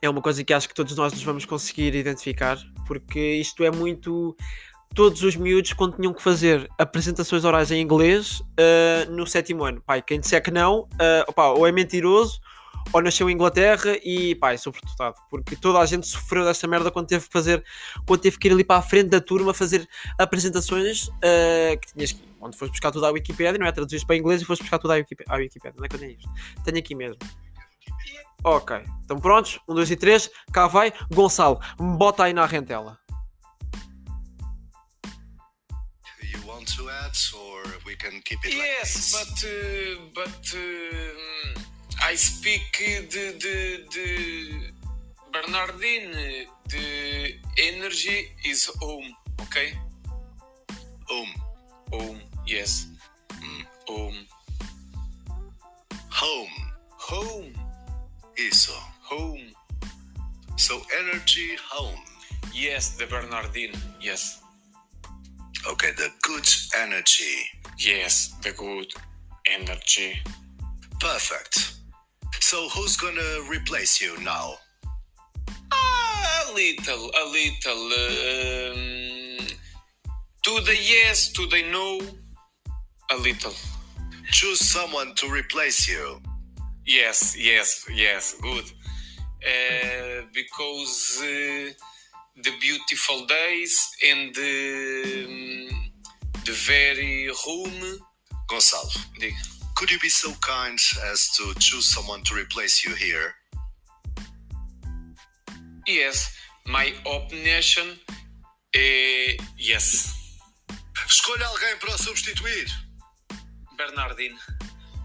é 0.00 0.08
uma 0.08 0.22
coisa 0.22 0.42
que 0.42 0.54
acho 0.54 0.66
que 0.66 0.74
todos 0.74 0.96
nós 0.96 1.12
nos 1.12 1.22
vamos 1.22 1.44
conseguir 1.44 1.94
identificar, 1.94 2.56
porque 2.86 3.20
isto 3.34 3.62
é 3.62 3.70
muito. 3.70 4.34
Todos 4.94 5.22
os 5.22 5.36
miúdos, 5.36 5.74
quando 5.74 5.96
tinham 5.96 6.14
que 6.14 6.22
fazer 6.22 6.66
apresentações 6.78 7.44
orais 7.44 7.70
em 7.70 7.82
inglês 7.82 8.40
uh, 8.40 9.10
no 9.10 9.26
sétimo 9.26 9.64
ano, 9.64 9.82
pai, 9.82 10.00
quem 10.00 10.18
disser 10.18 10.42
que 10.42 10.50
não, 10.50 10.84
uh, 10.84 11.58
ou 11.58 11.66
é 11.66 11.72
mentiroso 11.72 12.40
ou 12.92 13.02
nasceu 13.02 13.28
em 13.28 13.34
Inglaterra 13.34 13.96
e 14.04 14.34
pá, 14.34 14.52
é 14.52 14.56
sobretutado, 14.56 15.16
porque 15.30 15.56
toda 15.56 15.78
a 15.78 15.86
gente 15.86 16.06
sofreu 16.06 16.44
desta 16.44 16.66
merda 16.66 16.90
quando 16.90 17.06
teve 17.06 17.26
que 17.26 17.32
fazer, 17.32 17.64
quando 18.06 18.20
teve 18.20 18.38
que 18.38 18.48
ir 18.48 18.52
ali 18.52 18.64
para 18.64 18.76
a 18.78 18.82
frente 18.82 19.08
da 19.08 19.20
turma 19.20 19.54
fazer 19.54 19.88
apresentações 20.18 21.08
uh, 21.08 21.78
que 21.80 21.92
tinhas 21.92 22.12
que, 22.12 22.22
onde 22.40 22.56
foste 22.56 22.72
buscar 22.72 22.90
tudo 22.90 23.06
à 23.06 23.10
Wikipedia, 23.10 23.58
não 23.58 23.66
é? 23.66 23.72
Traduziste 23.72 24.06
para 24.06 24.16
inglês 24.16 24.42
e 24.42 24.44
foste 24.44 24.62
buscar 24.62 24.78
tudo 24.78 24.92
à 24.92 24.96
Wikipedia, 24.96 25.32
à 25.32 25.36
Wikipedia. 25.36 25.74
Onde 25.76 25.86
é 25.86 25.88
que 25.88 25.96
eu 25.96 26.00
tenho 26.00 26.12
isto? 26.12 26.30
Tenho 26.64 26.78
aqui 26.78 26.94
mesmo. 26.94 27.18
Ok, 28.44 28.76
estão 29.00 29.18
prontos? 29.18 29.60
Um, 29.68 29.74
dois 29.74 29.90
e 29.90 29.96
três, 29.96 30.28
cá 30.52 30.66
vai. 30.66 30.92
Gonçalo, 31.12 31.60
bota 31.78 32.24
aí 32.24 32.32
na 32.32 32.44
rentela. 32.44 32.98
You 36.20 36.44
want 36.46 36.74
to 36.76 36.88
add, 36.88 37.16
or 37.34 37.62
we 37.86 37.94
can 37.94 38.20
keep 38.24 38.44
it 38.44 38.54
yes, 38.54 39.12
like 39.14 39.34
this? 39.34 39.42
but 39.42 39.44
uh, 39.44 40.10
but 40.14 40.54
uh, 40.54 41.71
I 42.04 42.16
speak 42.16 43.08
de, 43.10 43.36
de, 43.38 43.86
de 43.88 44.72
Bernardine, 45.30 46.46
de 46.68 47.40
energy 47.54 48.32
is 48.42 48.66
home, 48.80 49.16
ok? 49.40 49.78
Home. 51.04 51.34
Home, 51.90 52.20
yes. 52.44 52.88
Mm. 53.40 53.66
Home. 53.86 54.26
Home. 56.08 56.72
Home. 56.98 57.52
Isso. 58.34 58.74
Home. 59.02 59.54
So 60.56 60.82
energy 60.98 61.56
home. 61.70 62.02
Yes, 62.52 62.96
the 62.96 63.06
Bernardine, 63.06 63.78
yes. 64.00 64.42
Okay, 65.66 65.92
the 65.96 66.10
good 66.22 66.48
energy. 66.76 67.48
Yes, 67.78 68.34
the 68.42 68.52
good 68.52 68.92
energy. 69.46 70.20
Perfect. 70.98 71.81
So 72.52 72.68
who's 72.68 72.98
gonna 72.98 73.48
replace 73.48 73.98
you 73.98 74.14
now? 74.20 74.58
A 75.72 76.52
little, 76.52 77.10
a 77.22 77.24
little. 77.38 77.84
Um, 78.04 79.46
to 80.42 80.60
the 80.60 80.76
yes, 80.78 81.32
to 81.32 81.46
the 81.46 81.62
no, 81.72 81.98
a 83.10 83.16
little. 83.16 83.54
Choose 84.32 84.60
someone 84.60 85.14
to 85.14 85.30
replace 85.30 85.88
you. 85.88 86.20
Yes, 86.84 87.34
yes, 87.38 87.86
yes, 87.90 88.36
good. 88.42 88.64
Uh, 89.42 90.26
because 90.34 91.20
uh, 91.22 91.72
the 92.36 92.52
beautiful 92.60 93.24
days 93.24 93.96
and 94.06 94.34
the, 94.34 95.24
um, 95.24 95.92
the 96.44 96.52
very 96.52 97.28
room. 97.46 97.98
Gonçalo. 98.46 98.92
Diga. 99.18 99.61
Could 99.82 99.90
you 99.90 99.98
be 99.98 100.10
so 100.10 100.32
kind 100.34 100.78
as 101.10 101.28
to 101.30 101.52
choose 101.58 101.86
someone 101.92 102.22
to 102.26 102.36
replace 102.36 102.84
you 102.84 102.94
here? 102.94 103.34
Yes, 105.88 106.32
my 106.64 106.94
opinion 107.04 107.98
é 108.76 109.36
yes. 109.58 110.14
Escolha 111.04 111.46
alguém 111.46 111.76
para 111.78 111.96
o 111.96 111.98
substituir. 111.98 112.68
Bernardino. 113.76 114.38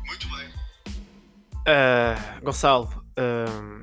Muito 0.06 0.28
bem. 0.30 0.48
Uh, 1.66 2.42
Gonçalo, 2.44 3.04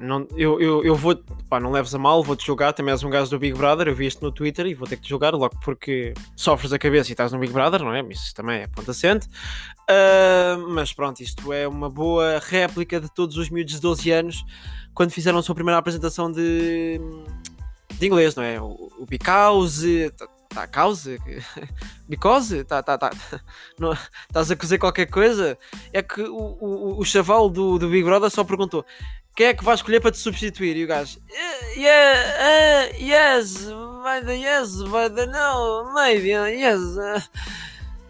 não, 0.00 0.26
eu, 0.36 0.60
eu, 0.60 0.84
eu 0.84 0.94
vou. 0.94 1.16
Pá, 1.48 1.58
não 1.58 1.72
leves 1.72 1.94
a 1.94 1.98
mal, 1.98 2.22
vou-te 2.22 2.46
jogar. 2.46 2.72
Também 2.72 2.92
és 2.92 3.02
um 3.02 3.10
gajo 3.10 3.30
do 3.30 3.38
Big 3.38 3.56
Brother. 3.56 3.88
Eu 3.88 3.94
vi 3.94 4.06
isto 4.06 4.24
no 4.24 4.30
Twitter 4.30 4.66
e 4.66 4.74
vou 4.74 4.86
ter 4.86 4.96
que 4.96 5.02
te 5.02 5.08
jogar 5.08 5.34
logo 5.34 5.58
porque 5.62 6.14
sofres 6.36 6.72
a 6.72 6.78
cabeça 6.78 7.10
e 7.10 7.12
estás 7.12 7.32
no 7.32 7.38
Big 7.38 7.52
Brother, 7.52 7.82
não 7.82 7.92
é? 7.92 8.00
Isso 8.02 8.34
também 8.34 8.62
é 8.62 8.66
ponto 8.66 8.90
assente. 8.90 9.26
Uh, 9.90 10.68
mas 10.68 10.92
pronto, 10.92 11.20
isto 11.20 11.52
é 11.52 11.66
uma 11.66 11.90
boa 11.90 12.38
réplica 12.38 13.00
de 13.00 13.12
todos 13.12 13.36
os 13.36 13.50
miúdos 13.50 13.74
de 13.74 13.80
12 13.80 14.10
anos 14.10 14.44
quando 14.94 15.10
fizeram 15.10 15.38
a 15.38 15.42
sua 15.42 15.54
primeira 15.54 15.78
apresentação 15.78 16.30
de, 16.30 17.00
de 17.98 18.06
inglês, 18.06 18.36
não 18.36 18.42
é? 18.44 18.60
O, 18.60 18.92
o 18.98 19.06
Because, 19.06 20.10
tá, 20.16 20.28
tá 20.54 20.66
causa? 20.66 21.18
Because? 22.08 22.64
Tá, 22.64 22.82
tá, 22.82 22.96
tá. 22.96 23.10
Não, 23.78 23.92
estás 24.28 24.50
a 24.50 24.56
cozer 24.56 24.78
qualquer 24.78 25.06
coisa? 25.06 25.58
É 25.92 26.02
que 26.02 26.22
o, 26.22 26.56
o, 26.60 27.00
o 27.00 27.04
chaval 27.04 27.50
do, 27.50 27.78
do 27.78 27.88
Big 27.88 28.04
Brother 28.04 28.30
só 28.30 28.44
perguntou 28.44 28.84
quem 29.36 29.46
é 29.48 29.54
que 29.54 29.64
vai 29.64 29.74
escolher 29.74 30.00
para 30.00 30.12
te 30.12 30.18
substituir? 30.18 30.76
E 30.76 30.84
o 30.84 30.86
gajo, 30.86 31.18
yeah, 31.76 32.88
uh, 32.88 33.02
yes, 33.02 33.64
vai 34.02 34.22
da 34.22 34.32
yes, 34.32 34.80
vai 34.82 35.10
da 35.10 35.26
não, 35.26 35.92
maybe, 35.92 36.28
yes. 36.28 36.80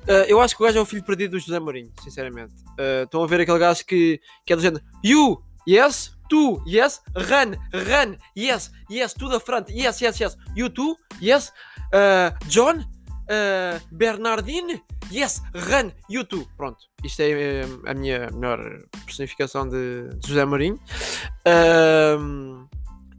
Uh, 0.07 0.13
eu 0.29 0.39
acho 0.41 0.55
que 0.55 0.63
o 0.63 0.67
gajo 0.67 0.79
é 0.79 0.83
o 0.83 0.87
filho 0.87 1.03
perdido 1.03 1.31
do 1.31 1.39
José 1.39 1.59
Mourinho, 1.59 1.91
sinceramente. 2.03 2.53
Uh, 2.79 3.05
estão 3.05 3.25
a 3.25 3.27
ver 3.27 3.41
aquele 3.41 3.59
gajo 3.59 3.87
que, 3.87 4.21
que 4.45 4.53
é 4.53 4.57
do 4.57 4.61
género 4.61 4.85
You, 5.03 5.43
yes, 5.67 6.14
tu, 6.29 6.63
yes, 6.67 7.03
run, 7.15 7.57
run, 7.73 8.17
yes, 8.37 8.71
yes, 8.91 9.15
to 9.15 9.29
the 9.29 9.41
front, 9.41 9.69
yes, 9.71 10.01
yes, 10.01 10.21
yes, 10.21 10.37
you 10.55 10.69
too, 10.69 10.97
yes, 11.21 11.53
uh, 11.93 12.31
John, 12.49 12.85
uh, 13.31 13.79
Bernardine, 13.93 14.83
yes, 15.11 15.43
run, 15.71 15.93
you 16.09 16.25
too. 16.25 16.47
Pronto, 16.57 16.85
isto 17.03 17.23
é 17.23 17.63
a 17.87 17.95
minha 17.95 18.31
melhor 18.31 18.61
personificação 19.05 19.69
de, 19.69 20.09
de 20.19 20.29
José 20.29 20.45
Mourinho. 20.45 20.79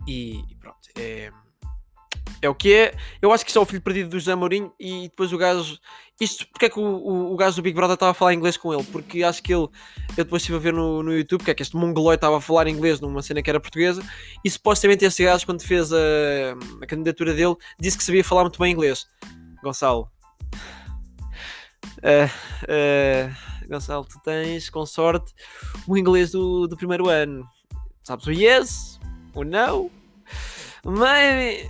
e, 0.08 0.44
e 0.50 0.56
pronto, 0.56 0.90
é 0.98 1.32
é 2.42 2.50
o 2.50 2.56
que 2.56 2.74
é. 2.74 2.96
Eu 3.22 3.32
acho 3.32 3.44
que 3.44 3.50
isto 3.50 3.60
é 3.60 3.62
o 3.62 3.66
filho 3.66 3.82
perdido 3.82 4.10
do 4.10 4.20
José 4.20 4.36
Mourinho 4.36 4.74
e 4.80 5.04
depois 5.10 5.32
o 5.32 5.38
gajo. 5.38 5.78
Isto, 6.20 6.48
porque 6.48 6.66
é 6.66 6.70
que 6.70 6.80
o, 6.80 6.84
o, 6.84 7.34
o 7.34 7.36
gajo 7.36 7.58
do 7.58 7.62
Big 7.62 7.76
Brother 7.76 7.96
estava 7.96 8.12
a 8.12 8.14
falar 8.14 8.34
inglês 8.34 8.56
com 8.56 8.74
ele? 8.74 8.84
Porque 8.84 9.24
acho 9.24 9.44
que 9.44 9.54
ele. 9.54 9.68
Eu 10.18 10.24
depois 10.24 10.42
estive 10.42 10.58
a 10.58 10.62
ver 10.62 10.74
no, 10.74 11.04
no 11.04 11.14
YouTube 11.14 11.44
que 11.44 11.52
é 11.52 11.54
que 11.54 11.62
este 11.62 11.76
mongoloide 11.76 12.18
estava 12.18 12.38
a 12.38 12.42
falar 12.42 12.68
inglês 12.68 13.00
numa 13.00 13.22
cena 13.22 13.42
que 13.42 13.50
era 13.50 13.60
portuguesa 13.60 14.04
e 14.44 14.50
supostamente 14.50 15.04
esse 15.04 15.24
gajo, 15.24 15.46
quando 15.46 15.62
fez 15.64 15.92
a, 15.92 15.98
a 16.82 16.86
candidatura 16.86 17.34
dele, 17.34 17.56
disse 17.80 17.98
que 17.98 18.04
sabia 18.04 18.24
falar 18.24 18.44
muito 18.44 18.60
bem 18.60 18.72
inglês. 18.72 19.08
Gonçalo. 19.64 20.10
Uh, 21.98 22.30
uh, 22.64 23.68
Gonçalo, 23.68 24.06
tu 24.06 24.20
tens, 24.24 24.70
com 24.70 24.86
sorte, 24.86 25.34
o 25.88 25.98
inglês 25.98 26.32
do, 26.32 26.68
do 26.68 26.78
primeiro 26.78 27.10
ano. 27.10 27.48
Sabes 28.04 28.28
o 28.28 28.32
yes, 28.32 29.00
o 29.34 29.44
no, 29.44 29.92
maybe, 30.86 31.68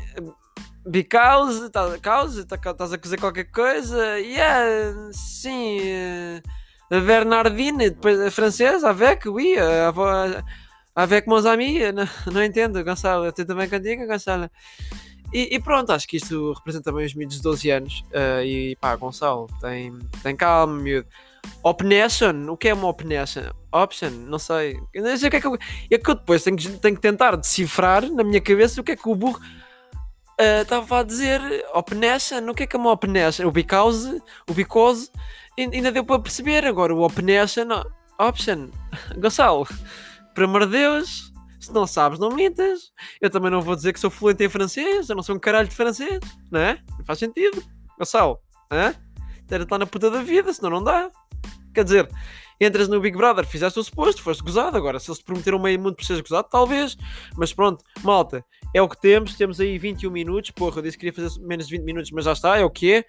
Because, 0.88 1.70
tá, 1.72 1.98
causa, 2.00 2.46
tá, 2.46 2.56
estás 2.56 2.94
a 2.94 2.98
dizer 2.98 3.20
qualquer 3.20 3.46
coisa? 3.46 4.20
Yeah, 4.20 5.12
sim. 5.12 5.80
A 6.92 7.00
Bernardine, 7.00 7.90
depois 7.90 8.20
a 8.22 8.30
francesa, 8.30 8.90
avec, 8.90 9.28
oui, 9.28 9.56
avec 10.96 11.28
meus 11.28 11.48
amigos, 11.48 11.92
não, 11.92 12.34
não 12.34 12.44
entendo, 12.44 12.84
Gonçalo, 12.84 13.26
eu 13.26 13.34
também 13.34 13.68
contigo, 13.68 14.06
Gonçalo. 14.06 14.50
E, 15.34 15.56
e, 15.56 15.60
pronto, 15.60 15.92
acho 15.92 16.08
que 16.08 16.18
isto 16.18 16.54
representa 16.54 16.92
bem 16.92 17.06
os 17.06 17.16
miúdos 17.16 17.38
de 17.38 17.42
12 17.42 17.70
anos. 17.72 18.04
Uh, 18.12 18.44
e 18.46 18.76
pá, 18.76 18.96
Gonçalo, 18.96 19.50
tem, 19.60 19.92
tem 20.22 20.36
calma, 20.36 20.74
miúdo. 20.76 21.08
Opnation, 21.64 22.48
o 22.50 22.56
que 22.56 22.70
é 22.70 22.74
uma 22.74 22.88
opnation? 22.88 23.52
Option, 23.72 24.12
não 24.12 24.40
sei. 24.40 24.80
Não 24.94 25.18
sei 25.18 25.28
o 25.28 25.32
que 25.32 25.38
é 25.38 25.42
que 25.42 25.48
eu. 25.48 25.58
É 25.92 25.98
que 25.98 26.10
eu 26.10 26.16
depois 26.16 26.44
tenho 26.44 26.56
que, 26.56 26.70
tenho 26.78 26.96
que 26.96 27.02
tentar 27.02 27.36
decifrar 27.36 28.10
na 28.10 28.24
minha 28.24 28.40
cabeça 28.40 28.80
o 28.80 28.84
que 28.84 28.94
é 28.94 28.96
que 28.96 29.10
o 29.10 29.16
burro 29.16 29.40
estava 30.40 30.96
uh, 30.96 31.00
a 31.00 31.04
dizer 31.04 31.42
Opnation, 31.74 32.50
o 32.50 32.54
que 32.54 32.64
é 32.64 32.68
que 32.68 32.76
é 32.76 32.80
uma 32.80 32.92
Opnation? 32.92 33.48
O 33.48 33.52
because, 33.52 34.22
o 34.50 34.54
because, 34.54 35.10
ainda 35.58 35.92
deu 35.92 36.04
para 36.04 36.22
perceber. 36.22 36.66
Agora 36.66 36.94
o 36.94 37.02
Opnation, 37.02 37.68
option, 38.20 38.70
Gonçalo, 39.18 39.68
por 40.34 40.44
amor 40.44 40.66
de 40.66 40.74
Deus, 40.74 41.32
se 41.60 41.74
não 41.74 41.88
sabes, 41.88 42.20
não 42.20 42.30
mintas. 42.30 42.92
Eu 43.22 43.30
também 43.30 43.52
não 43.52 43.62
vou 43.62 43.76
dizer 43.76 43.94
que 43.94 44.00
sou 44.00 44.10
fluente 44.10 44.44
em 44.44 44.50
francês, 44.50 45.10
eu 45.10 45.16
não 45.16 45.24
sou 45.24 45.36
um 45.36 45.40
caralho 45.40 45.68
de 45.68 45.76
francês, 45.76 46.20
não 46.52 46.60
é? 46.60 46.80
Não 46.98 47.06
faz 47.06 47.20
sentido. 47.20 47.64
Gonçalo, 47.98 48.40
hã? 48.72 48.94
Era 49.50 49.64
estar 49.64 49.78
na 49.78 49.86
puta 49.86 50.10
da 50.10 50.22
vida, 50.22 50.52
senão 50.54 50.70
não 50.70 50.84
dá. 50.84 51.10
Quer 51.74 51.84
dizer, 51.84 52.10
entras 52.60 52.88
no 52.88 53.00
Big 53.00 53.18
Brother, 53.18 53.46
fizeste 53.46 53.80
o 53.80 53.84
suposto, 53.84 54.22
foste 54.22 54.44
gozado. 54.44 54.78
Agora, 54.78 55.00
se 55.00 55.10
eles 55.10 55.20
te 55.20 55.26
prometeram 55.26 55.60
meio 55.60 55.80
mundo 55.80 55.96
por 55.96 56.06
seres 56.06 56.22
gozado, 56.22 56.48
talvez. 56.50 56.98
Mas 57.36 57.54
pronto, 57.54 57.84
malta, 58.04 58.44
é 58.74 58.82
o 58.82 58.90
que 58.90 59.00
temos. 59.00 59.36
Temos 59.36 59.60
aí 59.60 59.78
21 59.78 60.12
minutos. 60.12 60.52
Porra, 60.52 60.80
eu 60.80 60.84
disse 60.84 60.98
que 60.98 61.06
queria 61.06 61.24
fazer 61.24 61.40
menos 61.42 61.68
de 61.68 61.78
20 61.78 61.86
minutos, 61.86 62.12
mas 62.12 62.26
já 62.26 62.34
está, 62.34 62.58
é 62.58 62.64
o 62.64 62.70
que 62.70 62.94
é. 62.94 63.06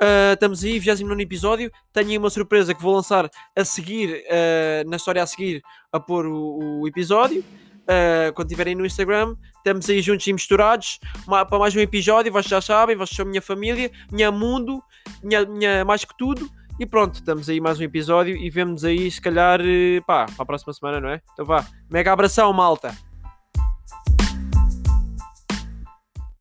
Uh, 0.00 0.32
estamos 0.34 0.62
aí, 0.62 0.78
29 0.78 1.22
episódio. 1.22 1.72
Tenho 1.92 2.10
aí 2.10 2.18
uma 2.18 2.30
surpresa 2.30 2.72
que 2.72 2.80
vou 2.80 2.94
lançar 2.94 3.28
a 3.56 3.64
seguir, 3.64 4.24
uh, 4.26 4.88
na 4.88 4.96
história 4.96 5.22
a 5.22 5.26
seguir, 5.26 5.60
a 5.92 5.98
pôr 5.98 6.26
o, 6.26 6.82
o 6.82 6.88
episódio. 6.88 7.40
Uh, 7.40 8.32
quando 8.34 8.48
estiverem 8.48 8.74
no 8.74 8.84
Instagram, 8.84 9.34
estamos 9.56 9.88
aí 9.88 10.02
juntos 10.02 10.26
e 10.26 10.32
misturados 10.32 11.00
para 11.26 11.58
mais 11.58 11.74
um 11.74 11.80
episódio. 11.80 12.30
Vocês 12.30 12.50
já 12.50 12.60
sabem, 12.60 12.94
vocês 12.94 13.16
são 13.16 13.26
minha 13.26 13.42
família, 13.42 13.90
minha 14.12 14.30
mundo, 14.30 14.80
minha, 15.22 15.44
minha 15.46 15.84
mais 15.84 16.04
que 16.04 16.16
tudo. 16.16 16.48
E 16.78 16.86
pronto, 16.86 17.14
estamos 17.14 17.48
aí 17.48 17.60
mais 17.60 17.80
um 17.80 17.82
episódio 17.82 18.36
e 18.36 18.48
vemos 18.48 18.84
aí, 18.84 19.10
se 19.10 19.20
calhar, 19.20 19.58
pá, 20.06 20.26
para 20.26 20.42
a 20.44 20.46
próxima 20.46 20.72
semana, 20.72 21.00
não 21.00 21.08
é? 21.08 21.20
Então 21.32 21.44
vá, 21.44 21.66
mega 21.90 22.12
abração, 22.12 22.52
malta! 22.52 23.07